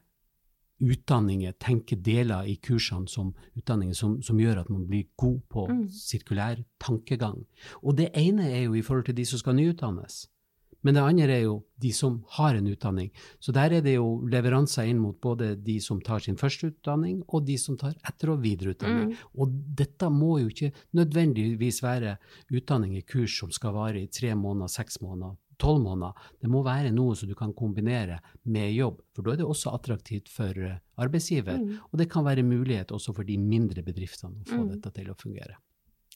utdanninger, 0.79 1.53
tenke 1.59 1.95
deler 1.95 2.47
i 2.47 2.55
kursene 2.55 3.07
som 3.07 3.33
utdanninger 3.55 3.95
som, 3.95 4.21
som 4.21 4.39
gjør 4.39 4.61
at 4.63 4.69
man 4.69 4.87
blir 4.87 5.07
god 5.17 5.39
på 5.49 5.67
Mm. 5.69 5.87
sirkulær 5.91 6.63
tankegang. 6.79 7.45
Og 7.83 7.95
det 7.97 8.11
ene 8.15 8.49
er 8.49 8.63
jo 8.63 8.73
i 8.73 8.81
forhold 8.81 9.05
til 9.05 9.15
de 9.15 9.25
som 9.25 9.39
skal 9.39 9.55
nyutdannes. 9.55 10.27
Men 10.81 10.95
det 10.95 11.01
andre 11.03 11.33
er 11.35 11.41
jo 11.43 11.63
de 11.77 11.91
som 11.91 12.23
har 12.37 12.55
en 12.55 12.67
utdanning. 12.71 13.11
Så 13.39 13.51
der 13.51 13.73
er 13.73 13.81
det 13.81 13.95
jo 13.97 14.21
leveranser 14.31 14.87
inn 14.87 14.99
mot 14.99 15.19
både 15.19 15.57
de 15.61 15.79
som 15.81 15.99
tar 15.99 16.19
sin 16.19 16.37
første 16.37 16.71
utdanning, 16.71 17.21
og 17.27 17.45
de 17.45 17.57
som 17.57 17.75
tar 17.77 17.95
etter- 18.07 18.31
og 18.31 18.41
videreutdanning. 18.41 19.09
Mm. 19.09 19.15
Og 19.35 19.51
dette 19.75 20.07
må 20.09 20.39
jo 20.39 20.47
ikke 20.47 20.71
nødvendigvis 20.95 21.81
være 21.83 22.15
utdanning 22.51 22.95
i 22.97 23.01
kurs 23.01 23.35
som 23.39 23.51
skal 23.51 23.73
vare 23.73 24.01
i 24.01 24.07
tre 24.07 24.31
måneder, 24.35 24.67
seks 24.71 25.01
måneder, 25.01 25.35
tolv 25.59 25.81
måneder. 25.83 26.13
Det 26.41 26.49
må 26.51 26.63
være 26.65 26.91
noe 26.95 27.15
som 27.19 27.29
du 27.29 27.35
kan 27.37 27.53
kombinere 27.53 28.19
med 28.49 28.71
jobb, 28.73 29.01
for 29.15 29.27
da 29.27 29.33
er 29.35 29.41
det 29.41 29.47
også 29.47 29.73
attraktivt 29.75 30.29
for 30.31 30.55
eh, 30.65 30.77
arbeidsgiver. 31.03 31.59
Mm. 31.59 31.79
Og 31.91 31.99
det 32.01 32.09
kan 32.11 32.25
være 32.27 32.43
mulighet 32.47 32.91
også 32.95 33.13
for 33.17 33.27
de 33.27 33.37
mindre 33.37 33.83
bedriftene 33.85 34.39
å 34.43 34.47
få 34.49 34.61
Mm. 34.63 34.69
dette 34.75 34.91
til 34.95 35.11
å 35.11 35.17
fungere. 35.19 35.59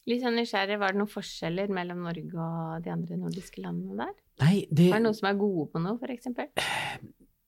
Litt 0.06 0.20
sånn 0.24 0.36
nysgjerrig, 0.36 0.80
var 0.82 0.92
det 0.92 1.00
noen 1.00 1.08
forskjeller 1.12 1.70
mellom 1.72 2.02
Norge 2.04 2.36
og 2.36 2.82
de 2.84 2.90
andre 2.92 3.16
nordiske 3.22 3.62
landene 3.64 3.96
der? 4.02 4.16
Nei, 4.44 4.66
det, 4.70 4.90
Var 4.92 5.00
det 5.00 5.06
noen 5.06 5.16
som 5.16 5.30
er 5.30 5.38
gode 5.40 5.70
på 5.72 5.80
noe, 5.80 6.00
for 6.02 6.12
eksempel? 6.12 6.50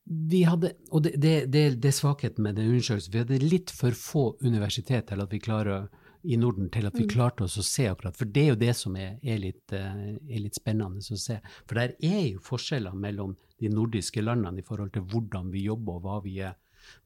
vi 0.06 0.44
hadde, 0.46 0.70
og 0.94 1.02
det, 1.04 1.16
det, 1.18 1.34
det, 1.52 1.64
det 1.82 1.90
er 1.90 1.96
svakheten 1.98 2.44
med 2.46 2.56
den 2.60 2.70
undersøkelsen, 2.70 3.12
vi 3.12 3.22
hadde 3.24 3.40
litt 3.42 3.72
for 3.74 3.96
få 3.98 4.26
universitet 4.46 5.08
til 5.10 5.24
at 5.24 5.32
vi 5.34 5.40
klarer 5.42 5.88
i 6.26 6.38
Norden 6.40 6.70
til 6.74 6.88
at 6.88 6.96
vi 6.98 7.06
mm. 7.06 7.12
klarte 7.12 7.46
oss 7.46 7.58
å 7.62 7.66
se 7.66 7.88
akkurat. 7.90 8.16
For 8.18 8.30
det 8.30 8.44
er 8.44 8.54
jo 8.54 8.62
det 8.62 8.74
som 8.78 8.96
er, 9.00 9.18
er, 9.22 9.42
litt, 9.42 9.64
eh, 9.76 10.16
er, 10.16 10.40
litt, 10.42 10.58
spennende 10.58 11.02
å 11.02 11.20
se. 11.20 11.38
For 11.66 11.80
der 11.80 11.96
er 12.04 12.22
jo 12.32 12.44
forskjeller 12.46 12.96
mellom 12.98 13.36
de 13.62 13.72
nordiske 13.72 14.24
landene 14.24 14.62
i 14.62 14.66
forhold 14.66 14.94
til 14.96 15.06
hvordan 15.12 15.52
vi 15.54 15.66
jobber 15.68 16.00
og 16.00 16.08
hva 16.08 16.18
vi 16.26 16.40
er, 16.44 16.58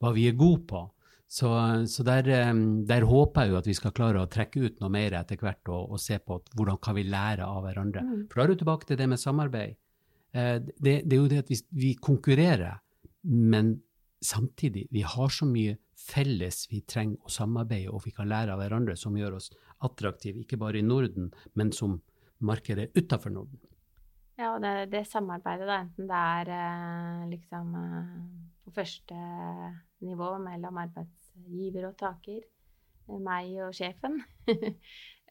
hva 0.02 0.14
vi 0.16 0.30
er 0.30 0.40
gode 0.40 0.64
på. 0.70 0.86
Så, 1.30 1.50
så 1.92 2.04
der, 2.08 2.30
eh, 2.34 2.54
der, 2.90 3.06
håper 3.06 3.46
jeg 3.46 3.54
jo 3.54 3.60
at 3.60 3.70
vi 3.70 3.78
skal 3.78 3.94
klare 3.98 4.24
å 4.24 4.30
trekke 4.32 4.64
ut 4.66 4.80
noe 4.82 4.94
mer 4.94 5.20
etter 5.20 5.38
hvert 5.42 5.70
og, 5.70 5.94
og 5.94 6.02
se 6.02 6.18
på 6.18 6.40
hvordan 6.58 6.80
kan 6.82 6.98
vi 6.98 7.06
lære 7.10 7.46
av 7.46 7.62
hverandre. 7.68 8.06
Mm. 8.06 8.24
For 8.32 8.40
da 8.40 8.48
er 8.48 8.54
du 8.54 8.64
tilbake 8.64 8.90
til 8.90 9.02
det 9.02 9.10
med 9.12 9.22
samarbeid. 9.22 9.78
Eh, 10.32 10.56
det, 10.62 10.96
det, 11.06 11.14
er 11.14 11.20
jo 11.20 11.30
det 11.30 11.44
at 11.44 11.54
vi, 11.54 11.60
vi 11.86 11.94
konkurrerer, 12.02 12.82
men 13.30 13.78
samtidig, 14.26 14.88
vi 14.92 15.04
har 15.06 15.30
så 15.32 15.46
mye 15.48 15.78
felles 16.00 16.64
vi 16.72 16.82
trenger 16.88 17.20
å 17.26 17.34
samarbeide 17.34 17.92
og 17.94 18.06
vi 18.06 18.14
kan 18.16 18.30
lære 18.30 18.54
av 18.54 18.62
hverandre, 18.62 18.96
som 18.98 19.18
gjør 19.18 19.38
oss 19.40 19.50
attraktive, 19.86 20.44
ikke 20.44 20.60
bare 20.60 20.80
i 20.80 20.86
Norden, 20.86 21.32
men 21.60 21.74
som 21.76 22.00
markedet 22.40 22.90
utenfor 22.96 23.34
Norden. 23.36 23.60
Ja, 24.40 24.54
og 24.54 24.64
det, 24.64 24.90
det 24.94 25.04
samarbeidet, 25.10 25.68
da, 25.68 25.82
enten 25.84 26.08
det 26.08 26.20
er 26.40 26.52
eh, 26.56 27.24
liksom 27.34 27.74
eh, 27.76 28.12
på 28.64 28.72
første 28.78 29.18
nivå 30.06 30.30
mellom 30.46 30.80
arbeidsgiver 30.80 31.90
og 31.90 31.98
taker, 32.00 32.46
eh, 33.10 33.18
meg 33.20 33.58
og 33.66 33.76
sjefen, 33.76 34.22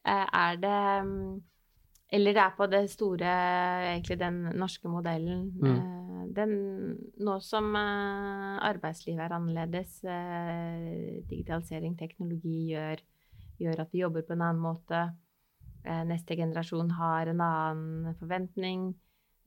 er 0.05 0.61
det 0.61 0.75
mm, 1.07 1.39
Eller 2.11 2.33
det 2.33 2.41
er 2.41 2.53
på 2.57 2.65
det 2.65 2.83
store, 2.89 3.31
egentlig 3.91 4.19
den 4.19 4.41
norske 4.57 4.89
modellen. 4.89 5.49
Mm 5.61 5.99
den, 6.35 6.53
nå 7.21 7.35
som 7.43 7.71
uh, 7.75 8.59
arbeidslivet 8.67 9.23
er 9.23 9.35
annerledes, 9.35 9.99
uh, 10.05 11.19
digitalisering, 11.29 11.95
teknologi 11.99 12.71
gjør, 12.73 13.03
gjør, 13.59 13.83
at 13.83 13.93
vi 13.93 14.03
jobber 14.03 14.25
på 14.27 14.35
en 14.35 14.45
annen 14.45 14.63
måte. 14.63 15.09
Neste 15.79 16.35
generasjon 16.35 16.89
har 16.91 17.29
en 17.31 17.39
annen 17.41 18.15
forventning. 18.19 18.89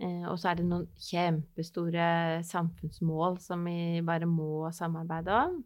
og 0.00 0.38
så 0.40 0.48
er 0.48 0.56
det 0.58 0.64
noen 0.64 0.86
kjempestore 0.96 2.40
samfunnsmål 2.48 3.36
som 3.44 3.66
vi 3.68 4.00
bare 4.02 4.26
må 4.26 4.70
samarbeide 4.72 5.36
om. 5.36 5.58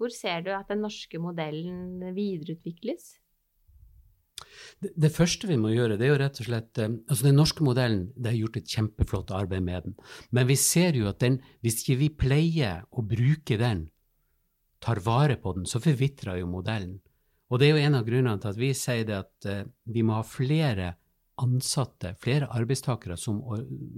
hvor 0.00 0.08
ser 0.16 0.40
du 0.40 0.50
at 0.56 0.72
den 0.72 0.80
norske 0.82 1.20
modellen 1.20 2.00
videreutvikles? 2.16 3.20
Det, 4.82 4.90
det, 5.04 5.12
første 5.14 5.48
vi 5.50 5.58
må 5.60 5.72
gjøre, 5.72 5.96
det 6.00 6.06
er 6.06 6.12
jo 6.12 6.20
rett 6.22 6.40
og 6.42 6.48
slett 6.48 6.80
eh, 6.82 6.94
altså 7.06 7.28
Den 7.28 7.38
norske 7.40 7.64
modellen 7.66 8.04
det 8.16 8.32
har 8.32 8.40
gjort 8.40 8.58
et 8.60 8.74
kjempeflott 8.76 9.32
arbeid 9.36 9.64
med 9.66 9.88
den. 9.88 9.96
Men 10.30 10.48
vi 10.50 10.58
ser 10.60 10.98
jo 10.98 11.08
at 11.10 11.20
den, 11.24 11.40
hvis 11.64 11.82
ikke 11.82 12.00
vi 12.02 12.10
pleier 12.24 12.84
å 12.90 13.04
bruke 13.06 13.58
den, 13.60 13.86
tar 14.82 14.98
vare 15.04 15.38
på 15.38 15.54
den, 15.56 15.68
så 15.68 15.80
forvitrer 15.82 16.40
jo 16.40 16.50
modellen. 16.50 16.98
Og 17.52 17.60
det 17.60 17.68
er 17.68 17.76
jo 17.76 17.86
en 17.86 17.98
av 17.98 18.06
grunnene 18.06 18.40
til 18.40 18.50
at 18.50 18.58
vi 18.58 18.72
sier 18.74 19.04
det 19.06 19.18
at 19.20 19.46
uh, 19.46 19.64
vi 19.92 20.02
må 20.06 20.16
ha 20.16 20.24
flere 20.26 20.94
ansatte, 21.42 22.14
flere 22.22 22.48
arbeidstakere 22.52 23.16
som, 23.20 23.40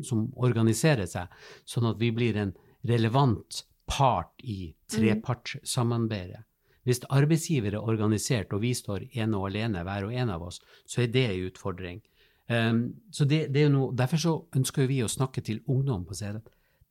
som, 0.06 0.26
organiserer 0.42 1.06
seg, 1.10 1.30
sånn 1.68 1.88
at 1.90 2.00
vi 2.00 2.10
blir 2.14 2.38
en 2.40 2.52
relevant 2.88 3.64
part 3.90 4.32
i 4.42 4.72
mm. 4.72 4.76
trepartssamarbeidet. 4.96 6.44
Hvis 6.84 7.02
arbeidsgiver 7.08 7.74
er 7.74 7.84
organisert, 7.84 8.52
og 8.52 8.62
vi 8.64 8.74
står 8.76 9.06
ene 9.12 9.38
og 9.40 9.48
alene, 9.50 9.84
hver 9.84 10.08
og 10.08 10.14
en 10.14 10.32
av 10.34 10.44
oss, 10.44 10.60
så 10.86 11.04
er 11.04 11.12
det 11.12 11.24
en 11.30 11.46
utfordring. 11.48 12.02
Um, 12.48 12.82
så 13.12 13.24
det, 13.24 13.46
det 13.54 13.70
noe, 13.72 13.94
derfor 13.96 14.20
så 14.20 14.34
ønsker 14.56 14.88
vi 14.90 15.00
å 15.00 15.08
snakke 15.08 15.40
til 15.40 15.62
ungdom 15.64 16.04
på 16.04 16.16
CD 16.18 16.42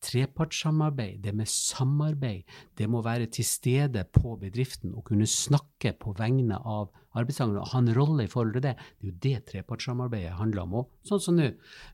trepartssamarbeid, 0.03 1.21
det 1.23 1.33
med 1.35 1.49
samarbeid, 1.49 2.43
det 2.77 2.89
må 2.89 3.03
være 3.05 3.29
til 3.31 3.47
stede 3.47 4.05
på 4.11 4.35
bedriften 4.41 4.93
og 4.97 5.07
kunne 5.09 5.29
snakke 5.29 5.95
på 5.99 6.15
vegne 6.17 6.59
av 6.59 6.91
arbeidstakerne 7.19 7.61
og 7.61 7.71
ha 7.73 7.81
en 7.81 7.91
rolle 7.95 8.25
i 8.25 8.31
forhold 8.31 8.55
til 8.55 8.65
det. 8.65 8.73
Det 8.97 9.07
er 9.07 9.11
jo 9.11 9.17
det 9.25 9.45
trepartssamarbeidet 9.51 10.37
handler 10.39 10.65
om. 10.65 10.75
Og 10.81 11.07
sånn 11.07 11.21
som 11.21 11.37
nå. 11.37 11.49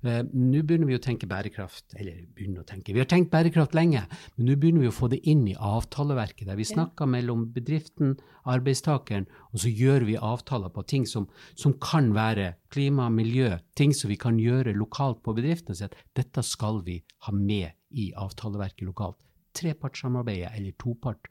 Eh, 0.07 0.21
nå 0.23 0.63
begynner 0.63 0.89
vi 0.89 0.97
å 0.97 1.03
tenke 1.03 1.29
bærekraft, 1.29 1.95
eller 1.99 2.21
begynner 2.35 2.63
å 2.63 2.69
tenke, 2.69 2.95
vi 2.95 3.03
har 3.03 3.09
tenkt 3.09 3.31
bærekraft 3.33 3.75
lenge, 3.77 4.05
men 4.37 4.49
nå 4.49 4.57
begynner 4.59 4.85
vi 4.85 4.91
å 4.91 4.95
få 4.95 5.11
det 5.11 5.21
inn 5.29 5.45
i 5.51 5.57
avtaleverket, 5.57 6.47
der 6.49 6.59
vi 6.59 6.67
snakker 6.67 7.09
mellom 7.09 7.49
bedriften, 7.55 8.15
arbeidstakeren, 8.49 9.27
og 9.51 9.63
så 9.63 9.71
gjør 9.73 10.07
vi 10.07 10.19
avtaler 10.29 10.71
på 10.73 10.85
ting 10.89 11.07
som, 11.09 11.27
som 11.59 11.75
kan 11.83 12.13
være 12.15 12.53
klima, 12.73 13.09
miljø, 13.13 13.57
ting 13.77 13.93
som 13.95 14.11
vi 14.11 14.19
kan 14.19 14.39
gjøre 14.39 14.77
lokalt 14.77 15.23
på 15.25 15.35
bedriften, 15.37 15.75
og 15.75 15.81
si 15.81 15.89
at 15.89 15.99
dette 16.17 16.45
skal 16.45 16.83
vi 16.85 17.01
ha 17.27 17.35
med 17.35 17.75
i 17.91 18.12
avtaleverket 18.17 18.88
lokalt. 18.88 19.19
Trepartssamarbeidet 19.58 20.51
eller 20.55 20.75
topart, 20.81 21.29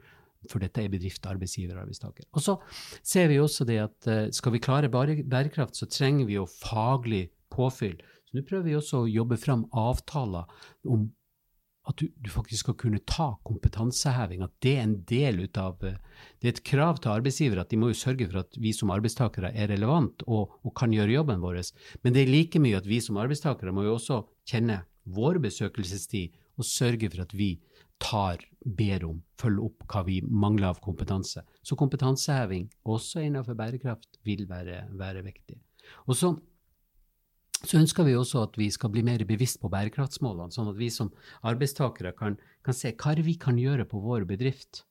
for 0.50 0.62
dette 0.62 0.83
er 0.83 0.93
bedrift, 0.93 1.27
arbeidsgiver 1.27 1.77
og 1.77 1.87
arbeidstaker. 1.87 2.27
Og 2.33 2.45
så 2.45 2.57
ser 3.03 3.29
vi 3.31 3.41
også 3.43 3.67
det 3.69 3.79
at 3.83 4.09
uh, 4.11 4.25
skal 4.35 4.55
vi 4.55 4.62
klare 4.62 4.91
bærekraft, 4.91 5.79
så 5.79 5.88
trenger 5.91 6.29
vi 6.29 6.38
jo 6.38 6.47
faglig 6.47 7.29
påfyll. 7.55 7.99
Så 8.29 8.37
nå 8.37 8.45
prøver 8.47 8.69
vi 8.69 8.77
også 8.79 9.05
å 9.05 9.11
jobbe 9.11 9.38
fram 9.41 9.65
avtaler 9.77 10.50
om 10.88 11.09
at 11.88 11.97
du, 11.97 12.09
du, 12.21 12.29
faktisk 12.29 12.67
skal 12.67 12.77
kunne 12.77 13.00
ta 13.09 13.31
kompetanseheving, 13.49 14.43
at 14.45 14.53
det 14.65 14.75
er 14.77 14.83
en 14.85 14.97
del 15.09 15.41
ut 15.47 15.61
av 15.61 15.85
eh, 15.88 15.97
Det 16.37 16.49
er 16.49 16.53
et 16.57 16.67
krav 16.69 17.00
til 17.00 17.15
arbeidsgiver 17.15 17.62
at 17.62 17.71
de 17.73 17.79
må 17.81 17.88
jo 17.88 17.97
sørge 17.97 18.29
for 18.29 18.43
at 18.43 18.59
vi 18.61 18.75
som 18.77 18.93
arbeidstakere 18.93 19.55
er 19.57 19.71
relevant 19.73 20.25
og, 20.27 20.59
og 20.61 20.75
kan 20.77 20.93
gjøre 20.93 21.17
jobben 21.17 21.41
vår. 21.41 21.62
Men 22.05 22.15
det 22.15 22.25
er 22.25 22.35
like 22.35 22.61
mye 22.61 22.83
at 22.83 22.88
vi 22.88 23.00
som 23.05 23.17
arbeidstakere 23.21 23.73
må 23.73 23.87
jo 23.87 23.97
også 23.97 24.21
kjenne 24.49 24.83
vår 25.09 25.41
besøkelsestid 25.41 26.37
og 26.59 26.67
sørge 26.67 27.11
for 27.12 27.25
at 27.25 27.35
vi 27.37 27.53
tar, 28.03 28.43
ber 28.62 29.07
om, 29.09 29.23
følger 29.41 29.65
opp 29.69 29.87
hva 29.91 30.05
vi 30.07 30.19
mangler 30.23 30.71
av 30.71 30.83
kompetanse. 30.83 31.43
Så 31.62 31.77
kompetanseheving, 31.79 32.69
også 32.87 33.25
innenfor 33.25 33.59
bærekraft, 33.59 34.21
vil 34.27 34.47
være, 34.50 34.85
være 34.99 35.25
viktig. 35.27 35.59
Og 36.07 36.17
så, 36.19 36.33
så, 37.62 37.79
ønsker 37.81 38.07
vi 38.07 38.17
også 38.19 38.45
at 38.47 38.59
vi 38.61 38.71
skal 38.75 38.93
bli 38.95 39.05
mer 39.07 39.25
bevisst 39.29 39.61
på 39.62 39.71
bærekraftsmålene, 39.73 40.55
sånn 40.55 40.73
at 40.73 40.79
vi 40.79 40.91
som 40.95 41.12
arbeidstakere 41.49 42.15
kan, 42.19 42.38
kan 42.67 42.77
se 42.77 42.95
hva 42.95 43.17
vi 43.25 43.38
kan 43.41 43.59
gjøre 43.61 43.88
på 43.88 44.03
vår 44.05 44.29
bedrift. 44.29 44.85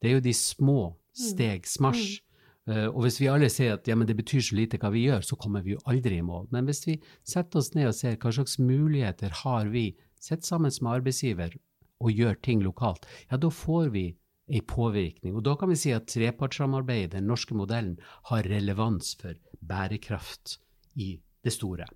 Det 0.00 0.10
er 0.10 0.18
jo 0.18 0.28
de 0.28 0.36
små 0.36 0.78
mm. 0.92 0.94
stegs 1.30 1.80
marsj. 1.84 2.20
Mm. 2.20 2.30
Uh, 2.64 2.86
og 2.94 3.02
hvis 3.04 3.18
vi 3.20 3.28
alle 3.28 3.50
sier 3.52 3.74
at 3.76 3.88
ja, 3.88 3.96
det 4.08 4.14
betyr 4.16 4.40
så 4.40 4.56
lite 4.56 4.78
hva 4.80 4.88
vi 4.94 5.02
gjør, 5.04 5.20
så 5.26 5.36
kommer 5.36 5.60
vi 5.60 5.74
jo 5.74 5.82
aldri 5.90 6.16
i 6.16 6.24
mål. 6.24 6.46
Men 6.54 6.64
hvis 6.64 6.86
vi 6.86 6.94
setter 7.20 7.60
oss 7.60 7.74
ned 7.76 7.90
og 7.90 7.96
ser 7.98 8.16
hva 8.16 8.32
slags 8.32 8.56
muligheter 8.56 9.34
har 9.42 9.68
vi 9.74 9.90
sitter 10.24 10.48
sammen 10.48 10.74
med 10.80 10.98
arbeidsgiver 10.98 11.56
og 12.04 12.12
gjør 12.12 12.38
ting 12.44 12.62
lokalt, 12.64 13.06
ja, 13.30 13.38
da 13.40 13.50
får 13.52 13.92
vi 13.94 14.08
ei 14.50 14.60
påvirkning. 14.60 15.36
Og 15.38 15.44
da 15.46 15.54
kan 15.56 15.70
vi 15.70 15.78
si 15.80 15.92
at 15.94 16.08
trepartssamarbeidet, 16.10 17.14
den 17.16 17.28
norske 17.30 17.56
modellen, 17.56 17.96
har 18.28 18.44
relevans 18.48 19.14
for 19.20 19.38
bærekraft 19.64 20.58
i 21.00 21.14
det 21.44 21.54
store. 21.54 21.86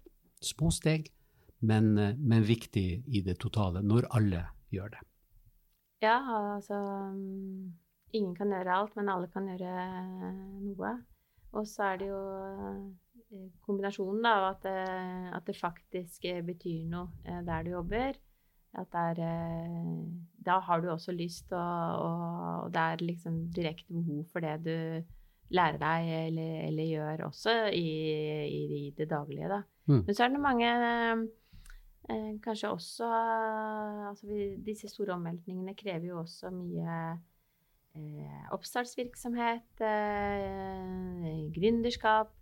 Små 0.40 0.70
steg, 0.72 1.10
men, 1.60 1.92
men 1.98 2.46
viktig 2.46 2.86
i 3.04 3.22
det 3.26 3.36
totale, 3.42 3.82
når 3.82 4.08
alle 4.16 4.46
gjør 4.72 4.94
det. 4.94 5.04
Ja, 6.04 6.18
altså 6.54 6.78
Ingen 8.16 8.32
kan 8.38 8.48
gjøre 8.48 8.72
alt, 8.72 8.94
men 8.96 9.10
alle 9.12 9.28
kan 9.28 9.48
gjøre 9.50 9.72
noe. 10.64 10.92
Og 11.52 11.66
så 11.68 11.90
er 11.90 11.98
det 12.00 12.06
jo 12.08 12.20
Eh, 13.28 13.48
kombinasjonen 13.60 14.24
av 14.24 14.46
at, 14.54 14.64
eh, 14.70 15.28
at, 15.36 15.44
det 15.44 15.56
faktisk 15.58 16.24
eh, 16.30 16.40
betyr 16.44 16.86
noe 16.88 17.42
der 17.44 17.66
du 17.66 17.74
jobber. 17.74 18.16
At 18.78 18.92
det 18.92 19.24
er 19.24 19.58
Da 20.44 20.58
har 20.60 20.80
du 20.80 20.88
også 20.90 21.12
lyst, 21.12 21.52
og, 21.52 22.04
og, 22.04 22.72
det 22.72 22.80
er 22.80 23.04
liksom 23.04 23.50
direkte 23.52 23.92
behov 23.92 24.24
for 24.32 24.40
det 24.44 24.54
du 24.64 25.04
lærer 25.50 25.78
deg 25.80 26.08
eller, 26.28 26.54
eller 26.68 26.84
gjør 26.84 27.24
også 27.26 27.54
i, 27.72 27.88
i, 28.44 28.60
i, 28.78 28.90
det 28.96 29.08
daglige, 29.10 29.48
da. 29.48 29.62
Mm. 29.88 30.02
Men 30.06 30.14
så 30.14 30.24
er 30.24 30.28
det 30.28 30.40
mange 30.40 30.72
eh, 32.08 32.34
Kanskje 32.44 32.70
også 32.70 33.08
altså 33.08 34.28
vi, 34.28 34.56
Disse 34.64 34.88
store 34.88 35.16
omveltningene 35.16 35.74
krever 35.76 36.10
jo 36.10 36.20
også 36.20 36.52
mye 36.52 36.98
eh, 37.96 38.52
oppstartsvirksomhet, 38.52 39.80
eh, 39.80 41.48
gründerskap, 41.56 42.28
Eh, 42.28 42.37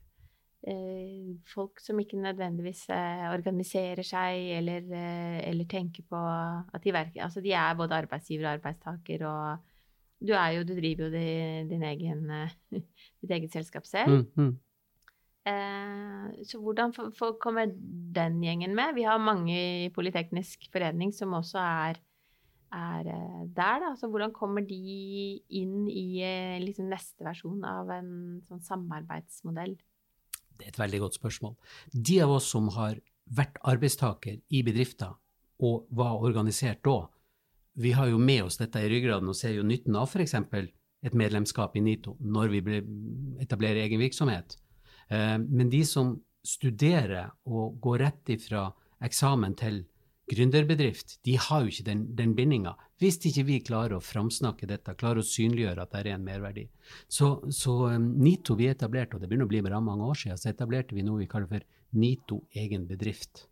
folk 1.46 1.78
som 1.78 1.98
ikke 2.02 2.18
nødvendigvis 2.18 2.88
eh, 2.90 3.28
organiserer 3.30 4.02
seg 4.06 4.48
eller, 4.56 4.88
eh, 4.90 5.38
eller 5.46 5.68
tenker 5.70 6.02
på 6.10 6.18
at 6.18 6.82
de 6.82 6.94
verker 6.94 7.22
Altså 7.22 7.40
de 7.40 7.52
er 7.54 7.76
både 7.78 7.94
arbeidsgiver 7.94 8.48
og 8.48 8.52
arbeidstaker, 8.58 9.26
og 9.26 9.58
du 10.26 10.32
er 10.34 10.56
jo 10.56 10.64
Du 10.64 10.74
driver 10.74 11.06
jo 11.06 11.10
din, 11.12 11.68
din 11.70 11.82
egen, 11.82 12.26
ditt 13.22 13.30
eget 13.30 13.52
selskap 13.52 13.86
selv. 13.86 14.26
Mm, 14.34 14.42
mm. 14.42 14.56
Så 16.42 16.58
hvordan 16.58 16.90
kommer 17.38 17.70
den 17.70 18.42
gjengen 18.42 18.74
med? 18.74 18.96
Vi 18.96 19.04
har 19.06 19.22
mange 19.22 19.54
i 19.84 19.90
Politeknisk 19.94 20.66
forening 20.72 21.12
som 21.14 21.36
også 21.38 21.58
er, 21.62 22.00
er 22.74 23.04
der. 23.54 23.78
Da. 23.84 23.94
Så 23.94 24.10
hvordan 24.10 24.32
kommer 24.32 24.66
de 24.66 25.38
inn 25.48 25.86
i 25.86 26.24
liksom 26.64 26.90
neste 26.90 27.22
versjon 27.22 27.62
av 27.62 27.92
en 27.94 28.40
sånn 28.48 28.64
samarbeidsmodell? 28.66 29.76
Det 30.56 30.66
er 30.66 30.74
et 30.74 30.80
veldig 30.80 31.02
godt 31.04 31.18
spørsmål. 31.18 31.54
De 31.92 32.20
av 32.24 32.32
oss 32.38 32.48
som 32.52 32.68
har 32.76 32.98
vært 33.36 33.58
arbeidstaker 33.66 34.38
i 34.54 34.62
bedrifter 34.66 35.16
og 35.66 35.86
var 35.90 36.20
organisert 36.24 36.82
da. 36.84 37.06
Vi 37.76 37.92
har 37.92 38.08
jo 38.08 38.18
med 38.18 38.46
oss 38.46 38.58
dette 38.60 38.80
i 38.80 38.90
ryggraden 38.90 39.28
og 39.28 39.36
ser 39.36 39.56
jo 39.56 39.66
nytten 39.66 39.96
av 39.98 40.08
f.eks. 40.08 40.34
et 40.36 41.16
medlemskap 41.16 41.76
i 41.76 41.82
NITO 41.84 42.16
når 42.20 42.54
vi 42.54 42.78
etablerer 43.42 43.84
egen 43.84 44.00
virksomhet. 44.00 44.56
Eh, 45.08 45.36
men 45.38 45.70
de 45.70 45.82
som 45.84 46.16
studerer 46.46 47.32
og 47.44 47.80
går 47.82 47.98
rett 48.04 48.32
ifra 48.36 48.68
eksamen 49.04 49.56
til 49.58 49.82
gründerbedrift, 50.30 51.18
de 51.24 51.36
har 51.38 51.62
jo 51.62 51.70
ikke 51.70 51.86
den, 51.86 52.02
den 52.18 52.34
bindinga. 52.34 52.74
Hvis 52.98 53.18
ikke 53.28 53.44
vi 53.46 53.58
klarer 53.64 53.96
å 53.96 54.02
framsnakke 54.02 54.66
dette, 54.66 54.96
klarer 54.98 55.22
å 55.22 55.26
synliggjøre 55.26 55.84
at 55.84 55.92
det 55.92 56.02
er 56.02 56.12
en 56.16 56.26
merverdi. 56.26 56.66
Så, 57.06 57.28
så 57.54 57.76
um, 57.92 58.08
NITO 58.22 58.56
vi 58.58 58.70
etablerte, 58.72 59.16
og 59.16 59.22
det 59.22 59.30
begynner 59.30 59.46
å 59.46 59.52
bli 59.52 59.62
bra 59.66 59.80
mange 59.84 60.08
år 60.08 60.18
siden, 60.22 60.40
så 60.40 60.50
etablerte 60.50 60.96
vi 60.96 61.04
noe 61.06 61.22
vi 61.22 61.30
kaller 61.30 61.50
for 61.50 61.66
NITO 61.96 62.40
egen 62.58 62.88
bedrift. 62.90 63.46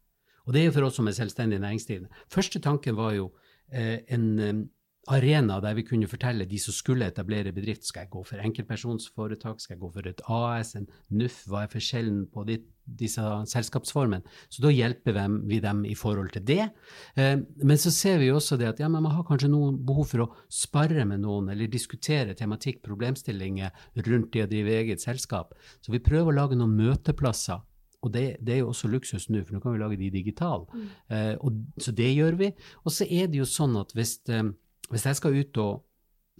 Og 0.45 0.55
det 0.55 0.63
er 0.63 0.69
jo 0.69 0.77
for 0.77 0.89
oss 0.89 0.99
som 0.99 1.09
er 1.09 1.17
selvstendig 1.17 1.61
næringsdrivende. 1.63 2.25
Første 2.33 2.61
tanken 2.65 2.99
var 2.99 3.15
jo 3.17 3.31
eh, 3.71 4.01
en, 4.13 4.27
um, 4.43 4.65
arena 5.13 5.61
der 5.61 5.75
vi 5.77 5.85
kunne 5.87 6.09
fortelle 6.09 6.47
de 6.49 6.59
som 6.61 6.75
skulle 6.75 7.07
etablere 7.07 7.53
bedrift, 7.53 7.85
skal 7.87 8.05
jeg 8.05 8.13
gå 8.15 8.23
for 8.25 8.43
enkeltpersonsforetak, 8.45 9.61
skal 9.61 9.77
jeg 9.77 9.83
gå 9.83 9.91
for 9.95 10.09
et 10.09 10.23
AS, 10.33 10.75
en 10.79 10.89
NUF, 11.11 11.45
hva 11.49 11.65
er 11.65 11.73
forskjellen 11.73 12.25
på 12.33 12.45
de, 12.49 12.59
disse 12.85 13.23
selskapsformene? 13.51 14.23
Så 14.53 14.65
da 14.65 14.73
hjelper 14.73 15.19
vi 15.49 15.61
dem 15.65 15.85
i 15.89 15.97
forhold 15.99 16.33
til 16.35 16.45
det. 16.47 16.69
Eh, 17.17 17.37
men 17.41 17.81
så 17.81 17.93
ser 17.95 18.21
vi 18.23 18.33
også 18.33 18.59
det 18.61 18.71
at 18.73 18.83
ja, 18.83 18.89
man 18.93 19.09
har 19.11 19.27
kanskje 19.29 19.53
noen 19.53 19.79
behov 19.87 20.11
for 20.13 20.27
å 20.27 20.31
spare 20.53 21.07
med 21.09 21.25
noen, 21.25 21.51
eller 21.55 21.71
diskutere 21.71 22.37
tematikk, 22.39 22.83
problemstillinger 22.85 23.75
rundt 24.05 24.33
det 24.35 24.47
å 24.47 24.51
drive 24.51 24.81
eget 24.83 25.05
selskap. 25.05 25.55
Så 25.85 25.95
vi 25.95 26.03
prøver 26.05 26.33
å 26.33 26.39
lage 26.43 26.59
noen 26.59 26.77
møteplasser 26.79 27.63
og 28.05 28.13
det, 28.13 28.25
det, 28.45 28.55
er 28.55 28.61
jo 28.61 28.71
også 28.75 28.91
luksus 28.93 29.31
nå, 29.33 29.41
for 29.47 29.57
nå 29.57 29.63
kan 29.65 29.73
vi 29.73 29.81
lage 29.81 29.97
de 29.97 30.11
digitale. 30.13 30.67
Mm. 30.77 30.89
Uh, 31.09 31.79
så 31.81 31.93
det 31.97 32.11
gjør 32.13 32.37
vi. 32.41 32.51
Og 32.85 32.93
så 32.93 33.07
er 33.09 33.31
det 33.33 33.41
jo 33.41 33.49
sånn 33.49 33.79
at 33.81 33.95
hvis, 33.97 34.19
uh, 34.29 34.51
hvis 34.91 35.07
jeg 35.09 35.21
skal 35.21 35.39
ut 35.39 35.61
og 35.63 35.87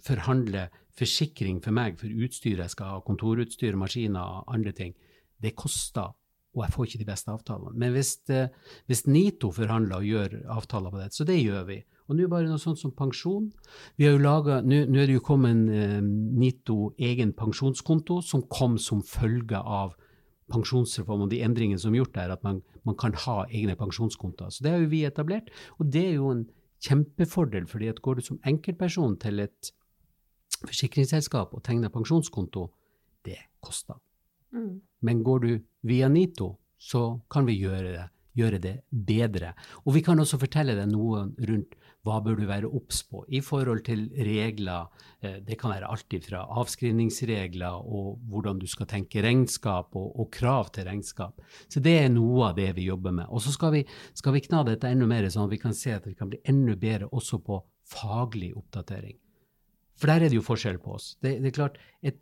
forhandle 0.05 0.67
forsikring 0.95 1.63
for 1.63 1.75
meg 1.75 1.97
for 1.99 2.11
utstyr 2.11 2.61
jeg 2.61 2.71
skal 2.71 2.93
ha, 2.93 2.99
kontorutstyr, 3.05 3.77
maskiner 3.79 4.21
og 4.21 4.53
andre 4.53 4.75
ting, 4.77 4.93
det 5.41 5.55
koster, 5.57 6.13
og 6.55 6.63
jeg 6.63 6.73
får 6.73 6.87
ikke 6.87 7.01
de 7.01 7.09
beste 7.09 7.31
avtalene. 7.33 7.75
Men 7.75 7.91
hvis, 7.95 8.13
eh, 8.31 8.47
hvis 8.87 9.05
NITO 9.07 9.51
forhandler 9.51 9.99
og 9.99 10.07
gjør 10.07 10.37
avtaler 10.55 10.93
på 10.93 11.01
det, 11.01 11.11
så 11.13 11.27
det 11.27 11.37
gjør 11.41 11.67
vi. 11.67 11.83
Og 12.07 12.15
nå 12.15 12.27
bare 12.29 12.47
noe 12.47 12.61
sånt 12.61 12.79
som 12.79 12.93
pensjon. 12.95 13.51
Vi 13.97 14.05
har 14.05 14.15
jo 14.15 14.23
laget, 14.23 14.65
Nå 14.65 14.99
er 15.01 15.07
det 15.09 15.17
jo 15.17 15.25
kommet 15.25 15.51
en 15.51 15.69
eh, 15.69 16.01
NITO 16.01 16.95
egen 16.97 17.33
pensjonskonto 17.33 18.21
som 18.23 18.45
kom 18.47 18.77
som 18.77 19.03
følge 19.03 19.59
av 19.59 19.95
pensjonsreformen 20.53 21.25
og 21.25 21.33
de 21.33 21.41
endringene 21.41 21.81
som 21.81 21.93
er 21.93 22.03
gjort 22.03 22.15
der, 22.15 22.35
at 22.35 22.43
man, 22.45 22.61
man 22.85 22.95
kan 22.95 23.13
ha 23.25 23.45
egne 23.49 23.75
pensjonskontoer. 23.75 24.53
Så 24.53 24.63
det 24.63 24.71
har 24.71 24.83
jo 24.83 24.91
vi 24.91 25.03
etablert, 25.07 25.49
og 25.79 25.89
det 25.91 26.05
er 26.11 26.19
jo 26.19 26.29
en 26.31 26.45
kjempefordel, 26.85 27.65
fordi 27.67 27.89
at 27.89 28.01
går 28.05 28.19
du 28.19 28.27
som 28.27 28.41
enkeltperson 28.45 29.17
til 29.23 29.41
et 29.47 29.71
forsikringsselskap 30.61 31.53
og 31.57 31.63
tegner 31.65 31.93
pensjonskonto, 31.93 32.69
det 33.25 33.39
koster. 33.65 33.97
Mm. 34.55 34.75
Men 35.05 35.23
går 35.23 35.39
du 35.45 35.51
via 35.85 36.09
NITO, 36.09 36.55
så 36.77 37.21
kan 37.31 37.47
vi 37.47 37.57
gjøre 37.59 37.91
det, 37.91 38.05
gjøre 38.35 38.59
det 38.61 38.75
bedre. 38.89 39.53
Og 39.85 39.95
vi 39.97 40.03
kan 40.05 40.19
også 40.21 40.39
fortelle 40.41 40.75
deg 40.77 40.89
noe 40.91 41.27
rundt 41.49 41.75
hva 42.05 42.19
bør 42.21 42.37
du 42.37 42.43
være 42.45 42.69
obs 42.69 42.99
på 43.09 43.23
i 43.33 43.39
forhold 43.41 43.81
til 43.87 44.03
regler? 44.27 44.91
Eh, 45.25 45.39
det 45.45 45.57
kan 45.57 45.73
være 45.73 45.89
alt 45.89 46.13
fra 46.27 46.43
avskrivningsregler 46.61 47.81
og 47.81 48.19
hvordan 48.29 48.59
du 48.61 48.67
skal 48.69 48.89
tenke 48.91 49.23
regnskap 49.25 49.95
og, 49.97 50.11
og, 50.13 50.29
krav 50.33 50.69
til 50.75 50.85
regnskap. 50.85 51.41
Så 51.65 51.81
det 51.81 51.95
er 52.03 52.11
noe 52.13 52.51
av 52.51 52.59
det 52.59 52.69
vi 52.77 52.85
jobber 52.91 53.15
med. 53.15 53.25
Og 53.29 53.41
så 53.41 53.53
skal 53.55 53.73
vi, 53.73 53.83
skal 54.13 54.37
vi 54.37 54.43
kna 54.45 54.61
dette 54.67 54.91
enda 54.91 55.09
mer, 55.09 55.25
sånn 55.33 55.49
at 55.49 55.55
vi 55.55 55.61
kan 55.61 55.73
se 55.73 55.95
at 55.97 56.05
vi 56.05 56.13
kan 56.17 56.29
bli 56.29 56.43
enda 56.45 56.77
bedre 56.77 57.09
også 57.09 57.41
på 57.41 57.61
faglig 57.89 58.53
oppdatering. 58.53 59.17
For 59.97 60.11
der 60.11 60.25
er 60.25 60.29
det 60.29 60.37
jo 60.37 60.45
forskjell 60.45 60.77
på 60.83 60.97
oss. 60.99 61.15
Det, 61.23 61.39
det 61.41 61.49
er 61.49 61.57
klart, 61.57 61.79
et, 62.05 62.21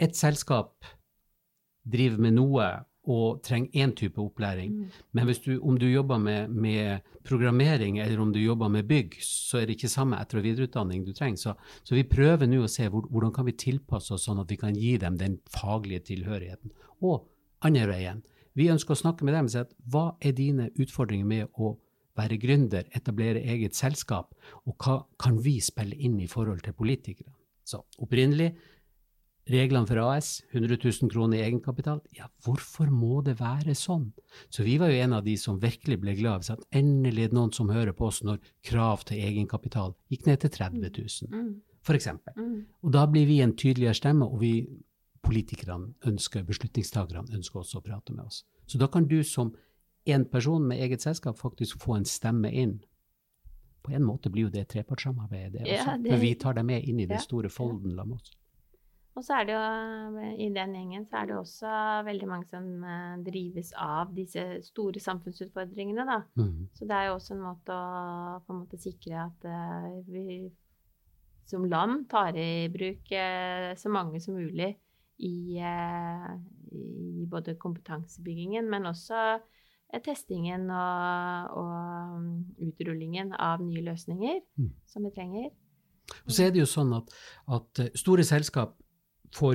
et 0.00 0.16
selskap 0.16 0.88
driver 1.90 2.22
med 2.26 2.36
noe 2.36 2.68
og 3.08 3.40
trenger 3.44 3.84
én 3.84 3.94
type 3.96 4.20
opplæring. 4.20 4.72
Mm. 4.74 4.96
Men 5.16 5.30
du, 5.44 5.58
om 5.58 5.78
du 5.80 5.86
jobber 5.88 6.18
med, 6.18 6.50
med, 6.50 7.00
programmering 7.28 7.98
eller 7.98 8.20
om 8.20 8.32
du 8.32 8.40
jobber 8.40 8.68
med 8.68 8.86
bygg, 8.88 9.18
så 9.20 9.58
er 9.58 9.66
det 9.66 9.76
ikke 9.76 9.90
samme 9.92 10.16
etter- 10.16 10.38
og 10.40 10.44
videreutdanning 10.44 11.04
du 11.04 11.12
trenger. 11.12 11.36
Så, 11.36 11.54
så 11.84 11.96
vi 11.96 12.06
prøver 12.08 12.48
nå 12.48 12.62
å 12.64 12.70
se 12.72 12.88
hvor, 12.88 13.04
hvordan 13.10 13.34
kan 13.36 13.44
vi 13.48 13.56
tilpasse 13.56 14.14
oss 14.14 14.24
sånn 14.28 14.40
at 14.40 14.48
vi 14.48 14.56
kan 14.60 14.76
gi 14.76 14.94
dem 15.00 15.18
den 15.20 15.36
faglige 15.52 16.06
tilhørigheten. 16.08 16.72
Og 17.04 17.28
andre 17.64 17.88
veien, 17.90 18.22
vi 18.56 18.70
ønsker 18.72 18.96
å 18.96 19.02
snakke 19.02 19.28
med 19.28 19.36
dem 19.36 19.48
og 19.48 19.52
si 19.52 19.60
at 19.60 19.76
hva 19.92 20.06
er 20.24 20.32
dine 20.36 20.70
utfordringer 20.80 21.28
med 21.28 21.60
å 21.60 21.74
være 22.18 22.40
gründer, 22.40 22.88
etablere 22.96 23.44
eget 23.44 23.76
selskap, 23.78 24.32
og 24.66 24.74
hva 24.82 25.02
kan 25.20 25.38
vi 25.44 25.58
spille 25.62 25.96
inn 25.96 26.16
i 26.20 26.30
forhold 26.30 26.64
til 26.64 26.74
politikere? 26.76 27.30
Så 27.68 27.82
opprinnelig 28.00 28.54
Reglene 29.48 29.88
for 29.88 30.00
AS, 30.02 30.42
100 30.50 30.76
000 30.82 31.10
kroner 31.12 31.38
i 31.38 31.44
egenkapital. 31.46 32.02
Ja, 32.16 32.26
hvorfor 32.44 32.90
må 32.92 33.22
det 33.24 33.38
være 33.40 33.72
sånn? 33.78 34.10
Så 34.52 34.64
vi 34.66 34.76
var 34.80 34.92
jo 34.92 34.98
en 35.00 35.14
av 35.16 35.24
de 35.24 35.38
som 35.40 35.60
virkelig 35.62 35.96
ble 36.02 36.12
glad 36.18 36.42
hvis 36.42 36.52
at 36.52 36.66
endelig 36.76 37.28
er 37.28 37.36
noen 37.36 37.54
som 37.56 37.70
hører 37.72 37.96
på 37.96 38.10
oss 38.10 38.20
når 38.26 38.42
krav 38.68 39.06
til 39.08 39.22
egenkapital 39.24 39.94
gikk 40.12 40.26
ned 40.28 40.42
til 40.44 40.52
30 40.58 40.92
000, 40.98 41.32
mm. 41.32 41.48
f.eks. 41.80 42.10
Og 42.84 42.92
da 42.92 43.06
blir 43.08 43.28
vi 43.30 43.40
en 43.44 43.56
tydeligere 43.56 43.96
stemme, 43.96 44.28
og 44.28 44.42
vi 44.44 44.52
politikerne 45.24 45.94
ønsker, 46.08 46.44
beslutningstakerne 46.46 47.32
ønsker 47.36 47.62
også 47.62 47.80
å 47.80 47.84
prate 47.84 48.14
med 48.14 48.28
oss. 48.28 48.42
Så 48.68 48.80
da 48.80 48.88
kan 48.92 49.08
du 49.08 49.22
som 49.24 49.54
en 50.08 50.24
person 50.28 50.64
med 50.64 50.80
eget 50.80 51.04
selskap 51.04 51.38
faktisk 51.40 51.80
få 51.82 51.98
en 51.98 52.06
stemme 52.08 52.52
inn. 52.52 52.78
På 53.84 53.94
en 53.96 54.04
måte 54.04 54.30
blir 54.32 54.48
jo 54.48 54.52
det 54.52 54.66
trepartssamarbeidet, 54.72 55.52
det 55.54 55.64
også. 55.64 55.76
Ja, 55.76 55.96
det... 55.96 56.12
Men 56.12 56.20
vi 56.20 56.34
tar 56.40 56.56
deg 56.58 56.68
med 56.68 56.84
inn 56.84 57.00
i 57.00 57.08
den 57.08 57.20
store 57.22 57.48
folden 57.52 57.96
la 57.96 58.04
oss. 58.04 58.34
Og 59.18 59.24
så 59.26 59.34
er 59.34 59.48
det 59.48 59.54
jo 59.56 60.26
i 60.38 60.46
den 60.54 60.74
gjengen 60.76 61.04
så 61.10 61.18
er 61.18 61.26
det 61.26 61.34
også 61.34 61.70
veldig 62.06 62.28
mange 62.30 62.46
som 62.46 62.66
eh, 62.86 63.16
drives 63.26 63.72
av 63.74 64.12
disse 64.14 64.44
store 64.68 65.02
samfunnsutfordringene, 65.02 66.04
da. 66.06 66.20
Mm. 66.38 66.68
Så 66.78 66.86
det 66.86 66.94
er 66.94 67.08
jo 67.08 67.16
også 67.16 67.34
en 67.34 67.42
måte 67.42 67.74
å 67.74 68.38
på 68.44 68.54
en 68.54 68.60
måte 68.60 68.78
sikre 68.78 69.24
at 69.24 69.48
uh, 69.50 69.98
vi 70.06 70.46
som 71.48 71.64
land 71.66 72.04
tar 72.12 72.36
i 72.38 72.68
bruk 72.68 73.08
så 73.08 73.88
mange 73.88 74.20
som 74.20 74.36
mulig 74.36 74.74
i, 75.24 75.56
i 75.56 77.24
både 77.24 77.54
kompetansebyggingen, 77.56 78.68
men 78.68 78.84
også 78.90 79.38
testingen 80.04 80.68
og, 80.68 81.54
og 81.56 82.66
utrullingen 82.68 83.32
av 83.32 83.64
nye 83.64 83.80
løsninger 83.86 84.42
mm. 84.60 84.68
som 84.92 85.08
vi 85.08 85.14
trenger. 85.16 85.48
Og 86.26 86.36
så 86.36 86.44
er 86.44 86.52
det 86.52 86.60
jo 86.60 86.68
sånn 86.68 86.92
at, 86.98 87.16
at 87.56 87.82
store 87.96 88.28
selskap 88.28 88.76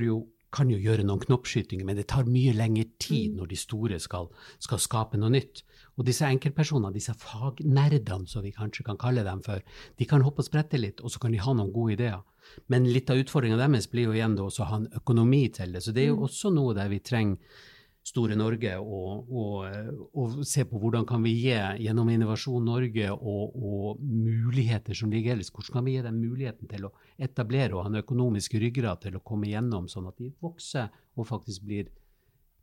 jo, 0.03 0.17
kan 0.53 0.69
jo 0.69 0.77
gjøre 0.77 1.05
noen 1.07 1.21
knoppskytinger, 1.23 1.85
men 1.85 1.97
det 1.97 2.07
tar 2.11 2.29
mye 2.29 2.53
lengre 2.53 2.85
tid 3.01 3.31
mm. 3.31 3.37
når 3.39 3.49
de 3.51 3.57
store 3.57 3.99
skal, 3.99 4.29
skal 4.61 4.81
skape 4.81 5.17
noe 5.17 5.33
nytt. 5.33 5.63
Og 5.97 6.05
disse 6.05 6.25
enkeltpersonene, 6.25 6.93
disse 6.93 7.13
fagnerdene, 7.17 8.27
som 8.29 8.45
vi 8.45 8.53
kanskje 8.53 8.85
kan 8.85 8.99
kalle 9.01 9.25
dem 9.25 9.41
for, 9.45 9.61
de 9.97 10.09
kan 10.09 10.25
hoppe 10.25 10.41
og 10.41 10.49
sprette 10.49 10.79
litt, 10.79 11.01
og 11.01 11.13
så 11.13 11.21
kan 11.21 11.33
de 11.33 11.41
ha 11.41 11.53
noen 11.53 11.73
gode 11.73 11.97
ideer. 11.97 12.21
Men 12.69 12.89
litt 12.89 13.09
av 13.09 13.21
utfordringa 13.21 13.57
deres 13.61 13.87
blir 13.91 14.09
jo 14.09 14.15
igjen 14.17 14.37
å 14.41 14.49
ha 14.49 14.79
en 14.81 14.89
økonomi 14.99 15.45
til 15.53 15.73
det. 15.73 15.83
Så 15.85 15.93
det 15.95 16.05
er 16.05 16.11
jo 16.11 16.21
mm. 16.21 16.25
også 16.29 16.53
noe 16.53 16.75
der 16.77 16.91
vi 16.91 17.01
trenger 17.05 17.61
Store 18.03 18.35
Norge 18.35 18.73
og, 18.83 19.29
og, 19.31 20.09
og, 20.11 20.33
se 20.47 20.65
på 20.67 20.79
hvordan 20.81 21.05
kan 21.07 21.23
vi 21.23 21.31
gi 21.37 21.55
gjennom 21.85 22.09
Innovasjon 22.11 22.65
Norge 22.67 23.07
og, 23.13 23.55
og, 23.55 24.01
muligheter 24.03 24.97
som 24.97 25.11
ligger 25.13 25.37
ellers, 25.37 25.53
hvordan 25.53 25.77
kan 25.77 25.87
vi 25.87 25.95
gi 25.95 26.03
dem 26.03 26.19
muligheten 26.19 26.67
til 26.67 26.89
å 26.89 26.93
etablere 27.15 27.77
og 27.77 27.85
ha 27.85 27.93
en 27.93 28.01
økonomisk 28.01 28.57
ryggrad 28.59 29.05
til 29.05 29.15
å 29.15 29.23
komme 29.23 29.47
gjennom, 29.53 29.87
sånn 29.87 30.09
at 30.11 30.19
de 30.19 30.33
vokser 30.43 30.91
og 31.15 31.29
faktisk 31.29 31.63
blir 31.69 31.91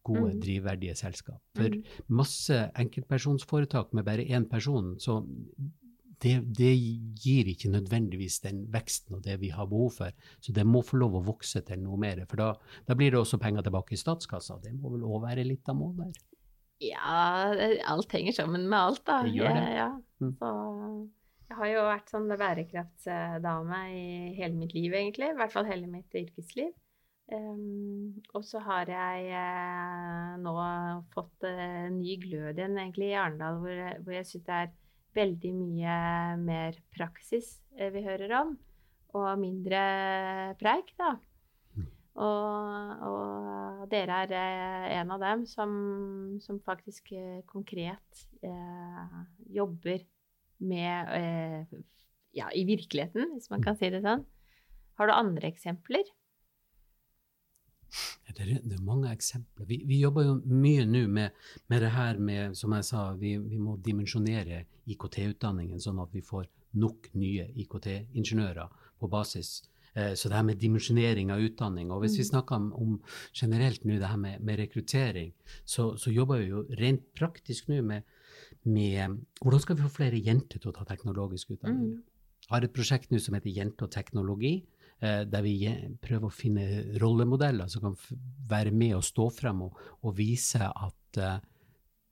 gode, 0.05 0.35
mm. 0.35 0.41
drivverdige 0.45 0.97
selskap. 0.99 1.41
For 1.57 1.73
mm. 1.73 2.05
masse 2.21 2.61
enkeltpersonsforetak 2.85 3.95
med 3.97 4.07
bare 4.07 4.29
én 4.29 4.45
person, 4.49 4.95
så 5.01 5.23
det, 6.21 6.35
det, 6.57 6.73
gir 7.21 7.49
ikke 7.49 7.71
nødvendigvis 7.73 8.41
den 8.45 8.65
veksten 8.73 9.17
og 9.19 9.25
det 9.25 9.39
vi 9.41 9.53
har 9.55 9.69
behov 9.71 9.95
for. 9.97 10.17
Så 10.41 10.53
det 10.57 10.67
må 10.69 10.83
få 10.87 11.01
lov 11.01 11.19
å 11.19 11.25
vokse 11.31 11.63
til 11.67 11.81
noe 11.83 11.99
mer. 12.01 12.25
For 12.29 12.41
da, 12.41 12.51
da 12.89 12.97
blir 12.99 13.15
det 13.15 13.23
også 13.23 13.41
penger 13.41 13.65
tilbake 13.67 13.97
i 13.97 14.01
statskassa. 14.01 14.59
Det 14.65 14.75
må 14.77 14.93
vel 14.95 15.07
òg 15.09 15.25
være 15.25 15.47
litt 15.49 15.69
av 15.73 15.79
målet? 15.81 16.21
Ja, 16.81 17.53
alt 17.93 18.13
henger 18.17 18.37
sammen 18.37 18.69
med 18.69 18.79
alt, 18.79 19.03
da. 19.09 19.23
Det 19.25 19.35
gjør 19.37 19.57
det. 19.57 19.65
Ja, 19.77 19.89
ja. 19.89 19.89
Mm. 20.21 20.37
Så 20.37 20.53
jeg 21.51 21.59
har 21.59 21.73
jo 21.73 21.89
vært 21.89 22.13
sånn 22.13 22.29
bærekraftsdame 22.31 23.81
i 23.97 24.05
hele 24.37 24.55
mitt 24.57 24.77
liv, 24.77 24.93
egentlig. 24.95 25.33
I 25.33 25.39
hvert 25.41 25.53
fall 25.57 25.69
hele 25.69 25.91
mitt 25.91 26.15
yrkesliv. 26.17 26.71
Um, 27.31 28.17
og 28.35 28.43
så 28.43 28.59
har 28.65 28.89
jeg 28.91 29.27
eh, 29.39 30.31
nå 30.43 30.55
fått 31.15 31.45
eh, 31.47 31.87
ny 31.95 32.17
glød 32.25 32.59
igjen, 32.59 32.79
egentlig, 32.81 33.13
i 33.13 33.19
Arendal, 33.19 33.61
hvor, 33.63 33.83
hvor 34.03 34.17
jeg 34.17 34.27
syns 34.27 34.47
det 34.49 34.57
er 34.57 34.73
veldig 35.17 35.53
mye 35.57 35.97
mer 36.41 36.77
praksis 36.95 37.59
eh, 37.77 37.91
vi 37.95 38.05
hører 38.05 38.35
om, 38.41 38.55
og 39.17 39.31
mindre 39.41 39.81
preik, 40.61 40.93
da. 41.01 41.15
Mm. 41.75 41.89
Og, 42.27 43.05
og, 43.09 43.83
dere 43.91 44.23
er 44.27 44.37
eh, 44.39 44.87
en 45.01 45.15
av 45.17 45.25
dem 45.25 45.45
som, 45.51 45.73
som 46.45 46.61
faktisk 46.67 47.13
eh, 47.17 47.41
konkret 47.51 48.25
eh, 48.47 49.19
jobber 49.51 50.05
med 50.61 51.15
eh, 51.17 51.79
ja, 52.37 52.51
i 52.55 52.65
virkeligheten, 52.69 53.35
hvis 53.35 53.51
man 53.51 53.65
kan 53.65 53.79
si 53.79 53.91
det 53.91 54.05
sånn. 54.05 54.27
Har 55.01 55.09
du 55.09 55.17
andre 55.17 55.49
eksempler? 55.49 56.05
Det 58.31 58.45
er, 58.45 58.61
det 58.63 58.77
er 58.77 58.85
mange 58.87 59.11
eksempler. 59.11 59.67
Vi, 59.69 59.81
vi 59.89 59.99
jobber 60.01 60.29
jo 60.29 60.37
mye 60.47 60.87
nå 60.87 61.07
med, 61.11 61.35
med, 61.69 61.83
det 61.83 61.91
her 61.95 62.21
med, 62.23 62.57
som 62.59 62.75
jeg 62.77 62.87
sa, 62.87 63.09
vi, 63.19 63.35
vi 63.43 63.59
må 63.61 63.77
dimensjonere 63.83 64.65
IKT-utdanningen 64.91 65.83
sånn 65.83 66.01
at 66.03 66.15
vi 66.15 66.23
får 66.25 66.47
nok 66.81 67.11
nye 67.19 67.49
IKT-ingeniører 67.65 68.71
på 69.01 69.11
basis. 69.11 69.59
Eh, 69.95 70.15
så 70.15 70.31
det 70.31 70.39
her 70.39 70.47
med 70.47 70.61
dimensjonering 70.63 71.33
av 71.35 71.43
utdanning. 71.43 71.91
Og 71.91 72.05
hvis 72.05 72.19
vi 72.21 72.27
mm. 72.27 72.31
snakker 72.31 72.61
om, 72.61 72.71
om 72.79 72.97
generelt 73.35 73.85
nå 73.85 73.99
det 73.99 74.11
her 74.11 74.21
med, 74.21 74.45
med 74.47 74.63
rekruttering, 74.63 75.33
så, 75.65 75.97
så, 75.99 76.13
jobber 76.15 76.43
vi 76.43 76.53
jo 76.53 76.65
rent 76.79 77.09
praktisk 77.19 77.71
nå 77.73 77.81
med, 77.87 78.07
med, 78.63 79.19
hvordan 79.43 79.65
skal 79.65 79.79
vi 79.79 79.89
få 79.89 79.97
flere 79.99 80.23
jenter 80.23 80.63
til 80.63 80.71
å 80.71 80.77
ta 80.79 80.87
teknologisk 80.89 81.57
utdanning. 81.57 81.97
Mm. 81.97 82.07
Har 82.51 82.67
et 82.67 82.75
prosjekt 82.75 83.13
nå 83.13 83.19
som 83.23 83.37
heter 83.37 83.53
Jente 83.55 83.87
og 83.87 83.93
teknologi 83.95 84.57
der 85.01 85.41
vi 85.45 85.55
prøver 86.03 86.29
å 86.29 86.35
finne 86.35 86.65
rollemodeller 87.01 87.71
som 87.73 87.87
kan 87.87 87.95
være 88.51 88.73
med 88.77 88.99
og 88.99 89.07
stå 89.07 89.31
frem 89.33 89.63
og, 89.65 89.79
og 90.05 90.17
vise 90.19 90.61
at 90.61 91.21
uh, 91.21 91.39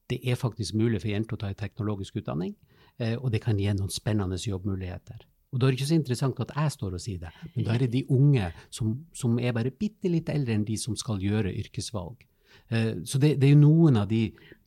det 0.08 0.22
er 0.24 0.38
faktisk 0.40 0.78
mulig 0.78 1.02
for 1.02 1.12
jenter 1.12 1.36
å 1.36 1.42
ta 1.42 1.50
en 1.50 1.58
teknologisk 1.58 2.16
utdanning, 2.22 2.54
uh, 3.02 3.16
og 3.18 3.28
det 3.34 3.42
kan 3.44 3.60
gi 3.60 3.68
noen 3.76 3.92
spennende 3.92 4.40
jobbmuligheter. 4.40 5.26
Og 5.52 5.60
Da 5.60 5.66
er 5.66 5.72
det 5.72 5.78
ikke 5.80 5.90
så 5.90 5.98
interessant 5.98 6.40
at 6.44 6.54
jeg 6.56 6.72
står 6.74 6.96
og 6.96 7.00
sier 7.04 7.20
det, 7.22 7.32
men 7.54 7.64
da 7.64 7.74
er 7.74 7.84
det 7.84 7.92
de 7.92 8.04
unge 8.12 8.50
som, 8.68 8.96
som 9.16 9.38
er 9.40 9.54
bare 9.56 9.72
bitte 9.72 10.10
litt 10.12 10.28
eldre 10.32 10.56
enn 10.56 10.66
de 10.68 10.76
som 10.80 10.96
skal 10.96 11.22
gjøre 11.24 11.54
yrkesvalg. 11.56 12.24
Så 12.68 13.16
det, 13.16 13.38
det, 13.40 13.48
er 13.48 13.56
noen 13.56 13.96
av 13.96 14.10
de 14.10 14.26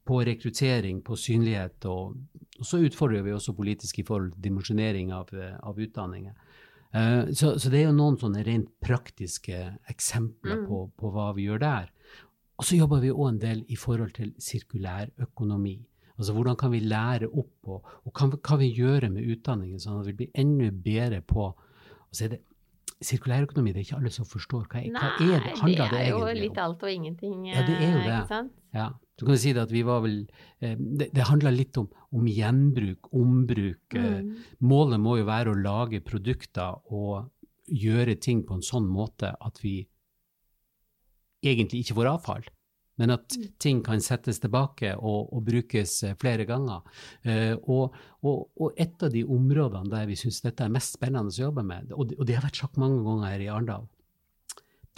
på 0.10 0.24
rekruttering, 0.26 1.04
på 1.06 1.14
synlighet, 1.22 1.86
og, 1.86 2.16
og 2.58 2.66
så 2.66 2.80
utfordrer 2.82 3.22
vi 3.22 3.36
også 3.36 3.54
politisk 3.54 4.02
i 4.02 4.06
forhold 4.08 4.32
til 4.34 4.48
dimensjonering 4.48 5.14
av, 5.14 5.30
av 5.62 5.78
utdanninger. 5.78 6.34
Eh, 6.94 7.32
så, 7.32 7.56
så, 7.60 7.72
det 7.72 7.82
er 7.82 7.88
jo 7.90 7.96
noen 7.98 8.20
sånne 8.20 8.44
rent 8.48 8.72
praktiske 8.84 9.62
eksempler 9.92 10.62
mm. 10.62 10.68
på, 10.68 10.84
på, 11.00 11.14
hva 11.14 11.32
vi 11.38 11.48
gjør 11.48 11.64
der. 11.64 11.90
Og 12.60 12.68
så 12.68 12.78
jobber 12.78 13.02
vi 13.02 13.14
òg 13.14 13.28
en 13.30 13.42
del 13.42 13.64
i 13.74 13.78
forhold 13.80 14.14
til 14.18 14.36
sirkulær 14.42 15.10
økonomi. 15.24 15.80
Altså 16.20 16.36
hvordan 16.36 16.58
kan 16.60 16.74
vi 16.74 16.84
lære 16.86 17.32
opp, 17.32 17.56
og, 17.66 17.94
og 18.06 18.14
hva 18.14 18.38
kan 18.46 18.60
vi 18.62 18.74
gjøre 18.78 19.10
med 19.10 19.26
utdanningen 19.34 19.82
sånn 19.82 20.02
at 20.04 20.12
vi 20.12 20.18
blir 20.20 20.36
enda 20.38 20.70
bedre 20.70 21.24
på 21.26 21.50
og 22.12 22.18
så 22.18 22.26
er 22.26 22.34
det 22.34 22.42
Sirkulærøkonomi, 23.02 23.72
det 23.74 23.82
er 23.82 23.86
ikke 23.88 24.00
alle 24.00 24.12
som 24.14 24.28
forstår. 24.30 24.66
Hva, 24.70 24.82
Nei, 24.86 24.92
hva 24.94 25.10
er 25.10 25.46
det, 25.46 25.54
handler 25.58 25.62
det, 25.62 25.62
det 25.62 25.68
egentlig 25.68 25.86
om? 25.86 25.94
Det 25.94 26.02
er 26.02 26.12
jo 26.12 26.42
litt 26.42 26.60
alt 26.62 26.84
og 26.86 26.92
ingenting. 26.92 27.38
Ja, 27.50 27.64
det 27.66 27.78
er 27.78 27.96
jo 27.96 28.04
det. 28.06 28.42
Ja. 28.78 28.88
Så 29.18 29.28
kan 29.28 29.38
du 29.38 29.42
si 29.42 29.54
det 29.54 29.62
at 29.62 29.74
vi 29.74 29.82
var 29.86 30.00
vel 30.02 30.16
eh, 30.64 30.78
Det, 30.80 31.12
det 31.14 31.26
handla 31.30 31.52
litt 31.54 31.78
om, 31.78 31.90
om, 32.18 32.30
gjenbruk, 32.30 33.12
ombruk. 33.14 33.98
Eh, 33.98 34.22
mm. 34.22 34.32
målet 34.66 35.02
må 35.02 35.18
jo 35.20 35.28
være 35.28 35.54
å 35.54 35.60
lage 35.60 36.02
produkter 36.06 36.80
og 36.90 37.30
gjøre 37.72 38.18
ting 38.22 38.42
på 38.48 38.58
en 38.58 38.66
sånn 38.66 38.88
måte 38.90 39.30
at 39.34 39.62
vi 39.62 39.76
egentlig 41.46 41.84
ikke 41.84 41.98
får 42.00 42.10
avfall. 42.16 42.50
Men 43.02 43.16
at 43.16 43.34
ting 43.62 43.82
kan 43.86 44.04
settes 44.04 44.38
tilbake 44.44 44.94
og, 45.00 45.32
og 45.34 45.42
brukes 45.48 45.96
eh, 46.06 46.14
flere 46.22 46.46
ganger. 46.46 46.86
Uh, 47.26 47.56
og, 47.66 47.98
og, 48.22 48.44
og, 48.60 48.76
et 48.78 49.02
av 49.02 49.10
de 49.14 49.24
områdene 49.26 49.90
der 49.90 50.06
vi 50.10 50.20
syns 50.20 50.42
dette 50.46 50.68
er 50.68 50.74
mest 50.74 51.00
spennende 51.00 51.34
å 51.34 51.48
jobbe 51.48 51.66
med, 51.66 51.96
og 51.98 52.14
det, 52.14 52.36
har 52.38 52.46
vært 52.46 52.62
sagt 52.62 52.80
mange 52.82 53.02
ganger 53.06 53.34
her 53.34 53.44
i 53.44 53.50
Arendal, 53.50 53.90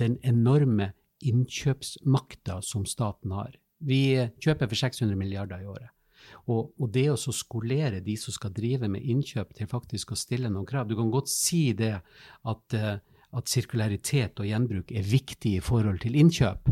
den 0.02 0.18
enorme 0.28 0.92
innkjøpsmakta 1.24 2.60
som 2.66 2.84
staten 2.90 3.32
har. 3.36 3.56
Vi 3.84 4.04
kjøper 4.44 4.68
for 4.68 4.80
600 4.80 5.16
milliarder 5.20 5.64
i 5.64 5.70
året. 5.70 5.92
Og, 6.48 6.74
og, 6.80 6.88
det 6.92 7.08
å 7.12 7.18
skolere 7.18 8.02
de 8.04 8.16
som 8.20 8.36
skal 8.36 8.54
drive 8.56 8.90
med 8.92 9.04
innkjøp, 9.04 9.54
til 9.58 9.70
faktisk 9.72 10.14
å 10.14 10.20
stille 10.20 10.52
noen 10.52 10.68
krav 10.68 10.88
Du 10.88 10.96
kan 11.00 11.12
godt 11.12 11.32
si 11.32 11.74
det 11.78 11.96
at, 12.00 12.78
eh, 12.78 13.00
at 13.34 13.52
sirkularitet 13.52 14.40
og 14.40 14.48
gjenbruk 14.48 14.92
er 14.92 15.08
viktig 15.08 15.58
i 15.58 15.64
forhold 15.64 16.00
til 16.04 16.16
innkjøp, 16.20 16.72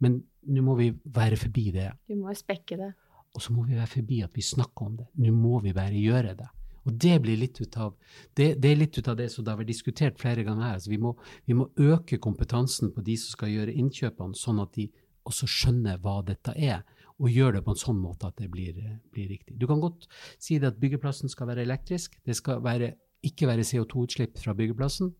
men 0.00 0.20
nå 0.50 0.64
må 0.64 0.76
vi 0.78 0.90
være 1.04 1.38
forbi 1.40 1.68
det. 1.74 1.90
Du 2.08 2.16
må 2.18 2.32
spekke 2.36 2.78
det. 2.80 2.92
Og 3.36 3.44
så 3.44 3.52
må 3.54 3.62
vi 3.68 3.76
være 3.78 3.92
forbi 3.92 4.22
at 4.26 4.34
vi 4.34 4.42
snakker 4.42 4.88
om 4.88 4.96
det. 4.98 5.06
Nå 5.22 5.34
må 5.36 5.60
vi 5.62 5.74
bare 5.76 5.94
gjøre 5.94 6.34
det. 6.38 6.48
Og 6.88 6.96
det 6.96 7.18
blir 7.22 7.36
litt 7.36 7.60
ut 7.60 7.76
av 7.76 7.92
det, 8.38 8.54
det 8.62 8.70
er 8.70 8.78
litt 8.80 8.96
ut 8.96 9.08
av 9.12 9.18
det 9.18 9.28
som 9.30 9.44
det 9.44 9.52
har 9.52 9.60
vært 9.60 9.70
diskutert 9.70 10.18
flere 10.20 10.44
ganger 10.46 10.64
her. 10.64 10.78
Altså 10.78 10.92
vi, 10.92 10.98
må, 11.02 11.12
vi 11.46 11.56
må 11.58 11.68
øke 11.76 12.18
kompetansen 12.22 12.94
på 12.94 13.04
de 13.04 13.18
som 13.20 13.36
skal 13.36 13.52
gjøre 13.52 13.76
innkjøpene, 13.82 14.38
sånn 14.38 14.62
at 14.64 14.72
de 14.78 14.88
også 15.28 15.48
skjønner 15.50 16.00
hva 16.00 16.20
dette 16.26 16.54
er, 16.56 16.80
og 17.20 17.28
gjør 17.28 17.58
det 17.58 17.64
på 17.66 17.74
en 17.74 17.82
sånn 17.82 17.98
måte 18.00 18.30
at 18.30 18.38
det 18.40 18.48
blir, 18.52 18.78
blir 19.12 19.28
riktig. 19.28 19.58
Du 19.60 19.66
kan 19.68 19.82
godt 19.82 20.08
si 20.40 20.56
det 20.58 20.70
at 20.72 20.80
byggeplassen 20.80 21.28
skal 21.28 21.50
være 21.50 21.66
elektrisk. 21.68 22.16
Det 22.24 22.36
skal 22.38 22.62
være, 22.64 22.94
ikke 23.28 23.50
være 23.50 23.66
CO2-utslipp 23.68 24.40
fra 24.40 24.56
byggeplassen. 24.56 25.12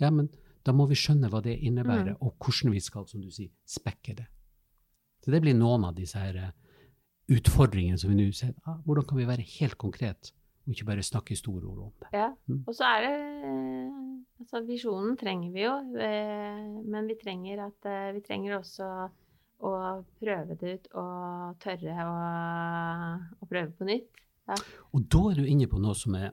Ja, 0.00 0.08
men 0.08 0.30
da 0.66 0.74
må 0.76 0.86
vi 0.90 0.98
skjønne 0.98 1.30
hva 1.32 1.40
det 1.44 1.56
innebærer, 1.58 2.14
mm. 2.16 2.20
og 2.24 2.36
hvordan 2.40 2.74
vi 2.74 2.82
skal, 2.84 3.06
som 3.08 3.22
du 3.22 3.30
sier, 3.32 3.52
spekke 3.68 4.16
det. 4.18 4.26
Så 5.24 5.32
det 5.32 5.40
blir 5.44 5.56
noen 5.56 5.86
av 5.88 5.96
disse 5.96 6.20
her 6.20 6.36
eh, 6.40 6.52
utfordringene 7.32 8.00
som 8.00 8.12
vi 8.12 8.18
nå 8.18 8.28
ser. 8.36 8.52
Ah, 8.68 8.80
hvordan 8.84 9.08
kan 9.08 9.20
vi 9.20 9.28
være 9.28 9.46
helt 9.58 9.78
konkret, 9.80 10.32
og 10.64 10.74
ikke 10.74 10.88
bare 10.90 11.06
snakke 11.06 11.34
i 11.34 11.40
store 11.40 11.64
ord 11.64 11.86
om 11.86 11.94
det? 12.04 12.12
Ja, 12.16 12.30
mm. 12.48 12.62
og 12.66 12.76
så 12.76 12.92
er 12.96 13.06
det 13.06 13.16
Altså, 14.40 14.62
visjonen 14.64 15.18
trenger 15.20 15.50
vi 15.52 15.66
jo, 15.66 15.72
eh, 16.00 16.60
men 16.88 17.08
vi 17.10 17.16
trenger, 17.20 17.66
at, 17.66 17.84
eh, 17.84 18.06
vi 18.16 18.22
trenger 18.24 18.54
også 18.56 18.86
å 19.60 19.72
prøve 20.16 20.56
det 20.56 20.70
ut 20.78 20.86
og 20.96 21.58
tørre 21.60 22.06
å, 22.06 22.14
å 23.36 23.48
prøve 23.50 23.74
på 23.76 23.88
nytt. 23.90 24.22
Ja. 24.48 24.56
Og 24.96 25.04
da 25.12 25.20
er 25.28 25.42
du 25.42 25.44
inne 25.44 25.68
på 25.68 25.80
noe 25.82 25.92
som 25.98 26.16
er 26.16 26.32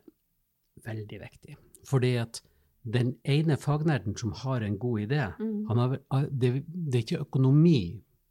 veldig 0.86 1.20
viktig. 1.20 1.58
Fordi 1.90 2.14
at 2.22 2.40
den 2.88 3.14
ene 3.28 3.58
fagnerden 3.60 4.16
som 4.18 4.34
har 4.44 4.64
en 4.64 4.78
god 4.80 5.06
idé 5.06 5.24
mm. 5.40 5.56
har, 5.70 5.98
ah, 6.14 6.26
det, 6.30 6.64
det, 6.68 6.96
er 6.96 7.04
ikke 7.04 7.24
økonomi 7.26 7.80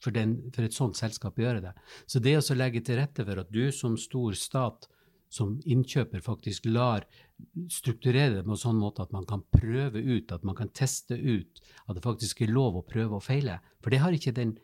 for, 0.03 0.15
den, 0.17 0.37
for, 0.55 0.65
et 0.65 0.77
sånt 0.77 0.99
selskap 0.99 1.39
å 1.39 1.45
gjøre 1.45 1.65
det. 1.69 1.73
Så 2.09 2.23
det 2.25 2.37
å 2.39 2.57
legge 2.57 2.83
til 2.85 3.01
rette 3.01 3.27
for 3.27 3.43
at 3.43 3.53
du 3.53 3.65
som 3.75 3.99
stor 4.01 4.37
stat 4.39 4.89
som 5.33 5.57
innkjøper 5.67 6.23
faktisk 6.25 6.69
lar 6.71 7.05
strukturere 7.73 8.39
det 8.39 8.45
på 8.47 8.55
en 8.55 8.61
sånn 8.61 8.79
måte 8.81 9.05
at 9.05 9.13
man 9.13 9.27
kan 9.29 9.43
prøve 9.53 10.01
ut, 10.01 10.33
at 10.33 10.47
man 10.47 10.57
kan 10.57 10.71
teste 10.73 11.19
ut, 11.19 11.61
at 11.87 11.99
det 11.99 12.05
faktisk 12.05 12.45
er 12.45 12.55
lov 12.55 12.79
å 12.79 12.87
prøve 12.87 13.19
og 13.19 13.27
feile. 13.27 13.59
For 13.83 13.93
det 13.93 14.01
har 14.05 14.17
ikke 14.17 14.35
den, 14.37 14.55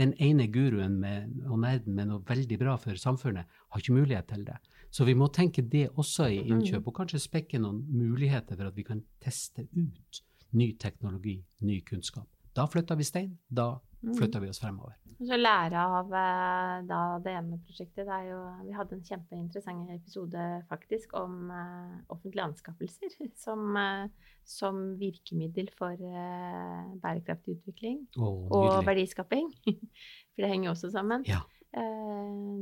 den 0.00 0.12
ene 0.22 0.48
guruen 0.52 0.98
med, 1.00 1.38
og 1.46 1.62
nerden 1.62 1.96
med 1.96 2.10
noe 2.10 2.24
veldig 2.28 2.58
bra 2.60 2.76
for 2.82 2.98
samfunnet, 2.98 3.46
har 3.46 3.84
ikke 3.84 3.96
mulighet 3.96 4.28
til 4.32 4.44
det. 4.48 4.58
Så 4.90 5.04
vi 5.04 5.14
må 5.14 5.28
tenke 5.32 5.62
det 5.62 5.88
også 5.90 6.30
i 6.32 6.38
innkjøp, 6.48 6.86
og 6.86 6.94
kanskje 6.94 7.20
spekke 7.20 7.58
noen 7.60 7.82
muligheter 7.92 8.56
for 8.56 8.70
at 8.70 8.76
vi 8.76 8.82
kan 8.82 9.02
teste 9.20 9.66
ut 9.76 10.22
ny 10.52 10.72
teknologi, 10.80 11.44
ny 11.60 11.82
kunnskap. 11.84 12.26
Da 12.56 12.64
flytter 12.66 12.96
vi 12.96 13.04
stein. 13.04 13.38
Da 13.50 13.74
Mm. 13.74 13.87
Flytter 14.00 14.40
vi 14.40 14.48
oss 14.48 14.60
fremover. 14.60 14.96
Så 15.18 15.34
lære 15.34 15.80
av 15.82 16.12
eh, 16.14 16.74
da, 16.86 16.98
det 17.22 17.32
ene 17.34 17.56
prosjektet. 17.66 18.06
Det 18.06 18.18
jo, 18.28 18.38
vi 18.68 18.74
hadde 18.76 18.94
en 18.94 19.06
kjempeinteressant 19.06 19.90
episode 19.90 20.44
faktisk 20.70 21.16
om 21.18 21.50
uh, 21.50 21.96
offentlige 22.14 22.44
anskaffelser 22.44 23.16
som, 23.44 23.64
uh, 23.74 24.34
som, 24.46 24.78
virkemiddel 25.00 25.72
for 25.78 25.98
uh, 25.98 26.84
bærekraftig 27.02 27.56
utvikling 27.58 28.04
oh, 28.14 28.46
og 28.60 28.86
verdiskaping. 28.86 29.50
for 30.32 30.44
det 30.44 30.52
henger 30.52 30.74
også 30.76 30.92
sammen. 30.94 31.26
Ja. 31.26 31.42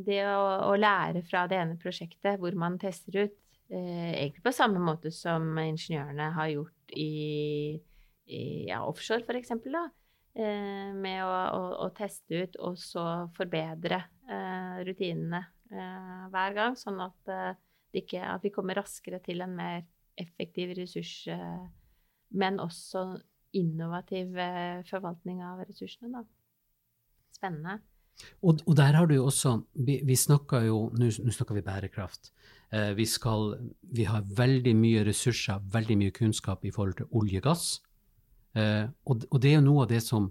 det 0.06 0.16
å, 0.26 0.46
å, 0.66 0.72
lære 0.80 1.20
fra 1.28 1.44
det 1.46 1.60
ene 1.60 1.76
prosjektet 1.78 2.40
hvor 2.40 2.56
man 2.58 2.74
tester 2.82 3.20
ut, 3.20 3.36
egentlig 3.70 4.42
på 4.42 4.52
samme 4.54 4.80
måte 4.82 5.12
som 5.14 5.46
ingeniørene 5.62 6.26
har 6.34 6.48
gjort 6.50 6.96
i, 6.98 7.78
i 8.26 8.42
ja, 8.66 8.80
offshore, 8.86 9.22
f.eks. 9.22 9.54
Eh, 10.36 10.92
med 10.92 11.22
å, 11.24 11.32
å, 11.32 11.60
å, 11.86 11.92
teste 11.96 12.42
ut 12.42 12.58
og 12.60 12.74
så 12.76 13.02
forbedre 13.38 14.02
eh, 14.28 14.82
rutinene 14.84 15.40
eh, 15.72 16.26
hver 16.28 16.56
gang, 16.58 16.76
sånn 16.76 17.00
at, 17.00 17.30
ikke, 17.96 18.20
at, 18.20 18.44
vi 18.44 18.52
kommer 18.52 18.76
raskere 18.76 19.22
til 19.24 19.40
en 19.40 19.54
mer 19.56 19.86
effektiv 20.20 20.74
ressurs, 20.76 21.14
men 22.36 22.60
også 22.60 23.06
innovativ 23.56 24.36
forvaltning 24.88 25.40
av 25.44 25.62
ressursene. 25.64 26.12
Da. 26.12 26.24
Spennende. 27.36 27.78
Og, 28.40 28.60
og, 28.64 28.74
der 28.76 28.96
har 28.96 29.08
du 29.08 29.14
jo 29.14 29.26
også 29.28 29.50
Vi, 29.76 29.98
vi 30.08 30.14
snakker 30.16 30.62
jo 30.64 30.78
Nå 30.96 31.10
snakker 31.12 31.58
vi 31.58 31.64
bærekraft. 31.64 32.30
Eh, 32.72 32.94
vi, 32.96 33.04
skal, 33.06 33.54
vi 33.92 34.06
har 34.08 34.24
veldig 34.24 34.72
mye 34.76 35.04
ressurser, 35.06 35.60
veldig 35.72 35.98
mye 36.00 36.14
kunnskap 36.16 36.64
i 36.64 36.72
forhold 36.74 36.96
til 37.00 37.10
olje 37.12 37.42
og 37.42 37.50
gass. 37.50 37.66
Uh, 38.56 38.88
og, 39.04 39.26
og, 39.30 39.38
det 39.42 39.50
er 39.50 39.58
jo 39.58 39.66
noe 39.66 39.84
av 39.84 39.90
det 39.90 40.00
som 40.00 40.30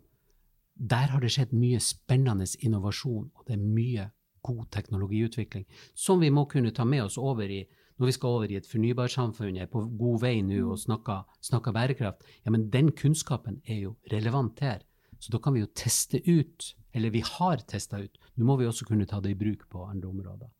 Der 0.75 1.11
har 1.11 1.21
det 1.21 1.29
skjedd 1.31 1.53
mye 1.55 1.79
spennende 1.79 2.47
innovasjon, 2.59 3.29
og 3.31 3.43
det 3.47 3.53
er 3.55 3.61
mye 3.63 4.09
god 4.43 4.65
teknologiutvikling 4.75 5.63
som 5.93 6.19
vi 6.19 6.31
må 6.33 6.43
kunne 6.51 6.73
ta 6.75 6.83
med 6.85 7.05
oss 7.05 7.15
over 7.17 7.49
i 7.49 7.61
når 7.95 8.09
vi 8.09 8.15
skal 8.17 8.33
over 8.35 8.51
i 8.51 8.57
et 8.59 8.67
fornybarsamfunn, 8.67 9.55
er 9.55 9.69
på 9.71 9.85
god 9.95 10.19
vei 10.25 10.33
nå 10.43 10.57
og 10.73 10.81
snakker, 10.81 11.23
snakker, 11.47 11.71
bærekraft, 11.71 12.25
ja, 12.43 12.51
men 12.51 12.67
den 12.73 12.91
kunnskapen 12.91 13.61
er 13.63 13.85
jo 13.85 13.93
relevant 14.11 14.59
her. 14.59 14.83
Så 15.23 15.31
da 15.31 15.39
kan 15.39 15.55
vi 15.55 15.63
jo 15.63 15.71
teste 15.71 16.19
ut, 16.27 16.73
eller 16.91 17.13
vi 17.15 17.23
har 17.23 17.63
testa 17.63 18.01
ut, 18.03 18.19
nå 18.35 18.49
må 18.49 18.57
vi 18.59 18.67
også 18.67 18.87
kunne 18.89 19.07
ta 19.07 19.21
det 19.23 19.31
i 19.31 19.39
bruk 19.39 19.63
på 19.71 19.85
andre 19.87 20.11
områder. 20.11 20.51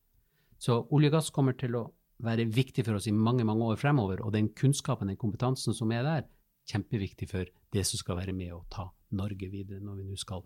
Så 0.63 0.85
olje 0.95 1.11
og 1.11 1.17
gass 1.17 1.33
kommer 1.35 1.57
til 1.59 1.75
å 1.75 1.89
være 2.23 2.47
viktig 2.47 2.85
for 2.87 2.95
oss 2.95 3.09
i 3.11 3.15
mange 3.15 3.43
mange 3.43 3.67
år 3.67 3.81
fremover, 3.81 4.23
og 4.23 4.31
den 4.31 4.47
kunnskapen, 4.55 5.11
den 5.11 5.19
kompetansen 5.19 5.75
som 5.75 5.91
er 5.91 6.07
der, 6.07 6.23
kjempeviktig 6.69 7.27
for 7.29 7.49
det 7.73 7.83
som 7.87 7.99
skal 8.01 8.19
være 8.19 8.35
med 8.35 8.53
å 8.55 8.63
ta 8.71 8.87
Norge 9.15 9.47
videre 9.51 9.79
når 9.83 9.99
vi 10.01 10.05
nå 10.09 10.17
skal 10.19 10.43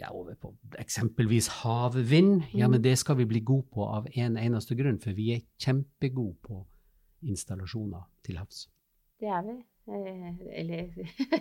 ja, 0.00 0.10
over 0.12 0.36
på 0.40 0.52
eksempelvis 0.80 1.48
havvind. 1.62 2.48
Ja, 2.56 2.68
men 2.68 2.82
det 2.84 2.96
skal 3.00 3.18
vi 3.20 3.28
bli 3.30 3.42
gode 3.46 3.68
på 3.72 3.86
av 3.86 4.08
en 4.12 4.38
eneste 4.40 4.76
grunn, 4.78 5.00
for 5.02 5.16
vi 5.16 5.30
er 5.36 5.44
kjempegode 5.62 6.36
på 6.44 6.62
installasjoner 7.28 8.08
til 8.26 8.40
havs. 8.42 8.66
Det 9.22 9.30
er 9.30 9.44
vi. 9.46 9.60
Eh, 9.88 10.34
eller 10.60 10.90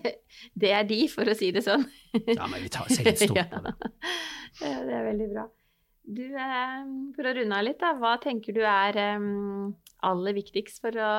Det 0.61 0.71
er 0.73 0.85
de, 0.89 0.99
for 1.13 1.29
å 1.29 1.35
si 1.37 1.51
det 1.53 1.65
sånn. 1.65 1.83
ja, 2.13 2.47
men 2.47 2.61
vi 2.63 2.71
tar 2.73 2.89
stort 2.89 3.25
på 3.25 3.33
det. 3.37 3.65
ja, 4.61 4.77
det 4.85 4.95
er 4.97 5.05
veldig 5.11 5.29
bra. 5.33 5.47
Du, 6.03 6.23
eh, 6.25 6.85
for 7.15 7.29
å 7.29 7.33
runde 7.37 7.57
av 7.57 7.65
litt, 7.65 7.79
da, 7.79 7.93
hva 7.99 8.15
tenker 8.21 8.55
du 8.57 8.61
er 8.65 8.97
um, 9.17 9.73
aller 10.03 10.33
viktigst 10.33 10.81
for 10.81 10.97
å 10.97 11.11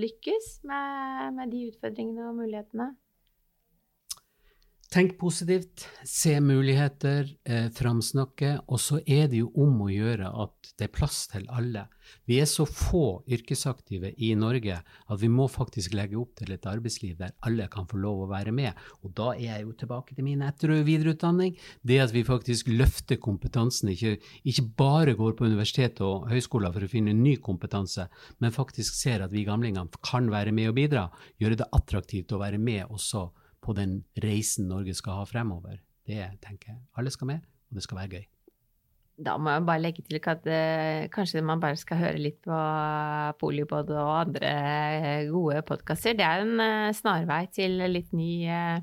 lykkes 0.00 0.60
med, 0.70 1.34
med 1.38 1.50
de 1.52 1.64
utfordringene 1.72 2.28
og 2.30 2.38
mulighetene? 2.38 2.92
Tenk 4.94 5.16
positivt, 5.18 5.88
se 6.04 6.40
muligheter, 6.40 7.36
eh, 7.44 7.64
framsnakke, 7.74 8.60
og 8.68 8.78
så 8.78 9.00
er 9.02 9.26
det 9.26 9.40
jo 9.40 9.48
om 9.58 9.80
å 9.82 9.88
gjøre 9.90 10.28
at 10.44 10.70
det 10.78 10.86
er 10.86 10.92
plass 10.94 11.24
til 11.32 11.48
alle. 11.50 11.88
Vi 12.30 12.38
er 12.38 12.46
så 12.46 12.62
få 12.62 13.24
yrkesaktive 13.26 14.12
i 14.22 14.28
Norge 14.38 14.76
at 14.84 15.18
vi 15.18 15.26
må 15.26 15.48
faktisk 15.50 15.96
legge 15.98 16.14
opp 16.20 16.36
til 16.38 16.54
et 16.54 16.70
arbeidsliv 16.70 17.18
der 17.18 17.34
alle 17.42 17.66
kan 17.74 17.90
få 17.90 17.98
lov 17.98 18.22
å 18.22 18.30
være 18.30 18.54
med. 18.54 18.70
Og 19.02 19.10
da 19.18 19.32
er 19.34 19.48
jeg 19.48 19.66
jo 19.66 19.76
tilbake 19.82 20.14
til 20.14 20.30
min 20.30 20.46
etter- 20.46 20.78
og 20.78 20.86
videreutdanning. 20.86 21.58
Det 21.82 21.98
at 21.98 22.14
vi 22.14 22.22
faktisk 22.22 22.70
løfter 22.70 23.18
kompetansen, 23.18 23.90
ikke, 23.90 24.20
ikke 24.46 24.68
bare 24.78 25.18
går 25.18 25.34
på 25.34 25.50
universitet 25.50 25.98
og 26.06 26.30
høyskoler 26.30 26.70
for 26.70 26.86
å 26.86 26.94
finne 26.94 27.18
ny 27.18 27.34
kompetanse, 27.42 28.06
men 28.38 28.54
faktisk 28.54 28.94
ser 28.94 29.26
at 29.26 29.34
vi 29.34 29.42
gamlingene 29.42 29.90
kan 30.06 30.30
være 30.30 30.54
med 30.54 30.70
og 30.70 30.78
bidra. 30.78 31.08
Gjøre 31.42 31.64
det 31.64 31.72
attraktivt 31.74 32.30
å 32.30 32.46
være 32.46 32.62
med 32.62 32.86
også 32.86 33.32
på 33.64 33.74
den 33.76 34.02
reisen 34.20 34.68
Norge 34.68 34.94
skal 34.96 35.22
ha 35.22 35.26
fremover. 35.28 35.80
Det 36.04 36.20
tenker 36.44 36.74
jeg. 36.74 36.80
Alle 37.00 37.12
skal 37.12 37.32
med, 37.32 37.44
og 37.70 37.78
det 37.78 37.84
skal 37.86 38.02
være 38.02 38.18
gøy. 38.18 38.24
Da 39.14 39.36
må 39.38 39.52
jeg 39.52 39.62
bare 39.68 39.82
legge 39.82 40.02
til 40.02 40.18
at 40.18 40.46
uh, 40.50 41.06
kanskje 41.14 41.42
man 41.46 41.60
bare 41.62 41.78
skal 41.78 42.00
høre 42.00 42.18
litt 42.18 42.40
på 42.42 42.62
Polipod 43.38 43.92
og 43.94 44.10
andre 44.24 44.50
gode 45.30 45.62
podkaster. 45.68 46.16
Det 46.18 46.26
er 46.26 46.42
en 46.42 46.58
uh, 46.58 46.90
snarvei 46.94 47.44
til 47.54 47.78
litt 47.94 48.10
ny 48.12 48.32
uh, 48.50 48.82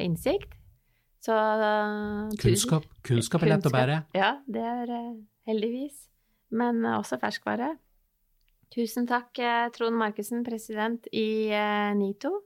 innsikt. 0.00 0.56
Så 1.20 1.36
kunnskap, 2.40 2.86
kunnskap, 3.04 3.42
er 3.44 3.52
lett 3.52 3.66
å 3.68 3.74
bære. 3.74 3.98
Ja, 4.16 4.38
det 4.48 4.62
er 4.64 4.92
heldigvis. 5.50 6.06
Men 6.56 6.80
også 6.96 7.18
ferskvare. 7.20 7.74
Tusen 8.72 9.04
takk, 9.04 9.36
Trond 9.76 10.00
Markussen, 10.00 10.40
president 10.46 11.04
i 11.12 11.52
NITO. 11.98 12.38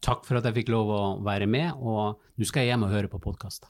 Takk 0.00 0.24
for 0.24 0.40
at 0.40 0.46
jeg 0.48 0.62
fikk 0.62 0.72
lov 0.72 0.90
å 0.94 1.02
være 1.24 1.48
med, 1.50 1.76
og 1.76 2.16
nå 2.40 2.48
skal 2.48 2.64
jeg 2.64 2.72
hjem 2.72 2.86
og 2.86 2.94
høre 2.94 3.10
på 3.12 3.20
podkast. 3.20 3.68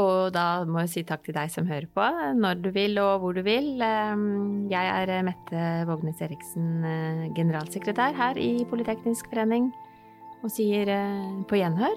Og 0.00 0.28
da 0.32 0.64
må 0.68 0.82
jeg 0.84 0.92
si 0.92 1.02
takk 1.08 1.22
til 1.24 1.36
deg 1.36 1.52
som 1.52 1.68
hører 1.68 1.88
på, 1.88 2.06
når 2.36 2.58
du 2.64 2.68
vil 2.74 2.98
og 3.00 3.22
hvor 3.22 3.36
du 3.36 3.40
vil. 3.44 3.80
Jeg 3.80 4.90
er 4.92 5.12
Mette 5.24 5.62
Vågnes 5.88 6.20
Eriksen, 6.24 6.84
generalsekretær 7.36 8.16
her 8.16 8.40
i 8.40 8.66
Politeknisk 8.68 9.30
forening, 9.32 9.70
og 10.44 10.52
sier 10.52 10.92
på 11.48 11.60
gjenhør. 11.62 11.96